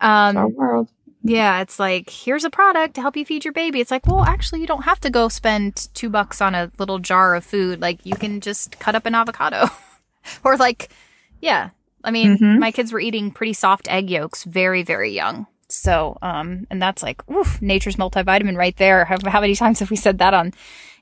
[0.00, 0.88] Um, our world.
[1.26, 3.80] Yeah, it's like, here's a product to help you feed your baby.
[3.80, 6.98] It's like, well, actually, you don't have to go spend two bucks on a little
[6.98, 7.80] jar of food.
[7.80, 9.68] Like, you can just cut up an avocado.
[10.44, 10.90] or, like,
[11.40, 11.70] yeah.
[12.04, 12.58] I mean, mm-hmm.
[12.58, 15.46] my kids were eating pretty soft egg yolks very, very young.
[15.68, 19.06] So, um, and that's like, oof, nature's multivitamin right there.
[19.06, 20.52] How, how many times have we said that on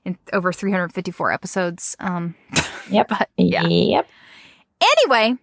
[0.05, 1.97] in over 354 episodes?
[1.99, 2.37] Um,
[2.91, 3.09] yep.
[3.09, 3.67] but, yeah.
[3.67, 4.07] Yep.
[4.81, 5.37] Anyway.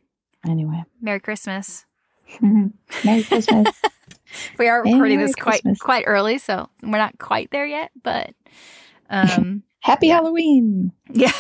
[0.47, 0.84] Anyway.
[1.01, 1.86] Merry Christmas.
[2.41, 3.67] Merry Christmas.
[4.57, 5.80] We are recording this quite Christmas.
[5.80, 8.32] quite early, so we're not quite there yet, but
[9.09, 10.09] um Happy.
[10.09, 10.91] Halloween.
[11.09, 11.32] Yeah.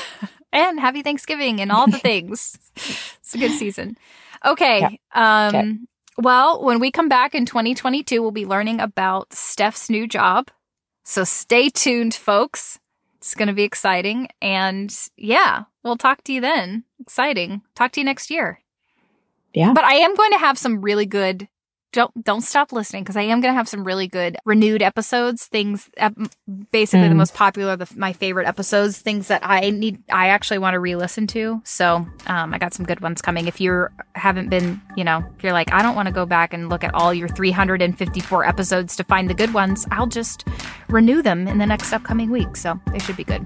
[0.53, 2.57] And happy Thanksgiving and all the things.
[2.75, 3.97] it's a good season.
[4.45, 4.79] Okay.
[5.13, 5.47] Yeah.
[5.49, 5.73] Um okay.
[6.17, 10.49] well, when we come back in 2022, we'll be learning about Steph's new job.
[11.03, 12.79] So stay tuned, folks.
[13.17, 14.29] It's going to be exciting.
[14.41, 16.85] And yeah, we'll talk to you then.
[17.01, 17.61] Exciting.
[17.75, 18.61] Talk to you next year.
[19.53, 19.73] Yeah.
[19.73, 21.49] But I am going to have some really good
[21.91, 25.47] don't don't stop listening because I am going to have some really good renewed episodes.
[25.47, 25.89] Things,
[26.71, 27.09] basically mm.
[27.09, 28.99] the most popular, the, my favorite episodes.
[28.99, 31.61] Things that I need, I actually want to re-listen to.
[31.65, 33.47] So um, I got some good ones coming.
[33.47, 36.53] If you haven't been, you know, if you're like, I don't want to go back
[36.53, 40.47] and look at all your 354 episodes to find the good ones, I'll just
[40.89, 42.55] renew them in the next upcoming week.
[42.55, 43.45] So they should be good.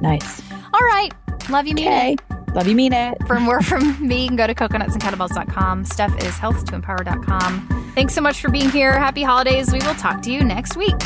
[0.00, 0.42] Nice.
[0.72, 1.12] All right.
[1.48, 2.16] Love you, okay.
[2.54, 3.16] Love you, mean it.
[3.26, 5.84] For more from me, you can go to coconutsandkettlebells.com.
[5.84, 7.92] Steph is health2empower.com.
[7.94, 8.98] Thanks so much for being here.
[8.98, 9.72] Happy holidays.
[9.72, 10.96] We will talk to you next week.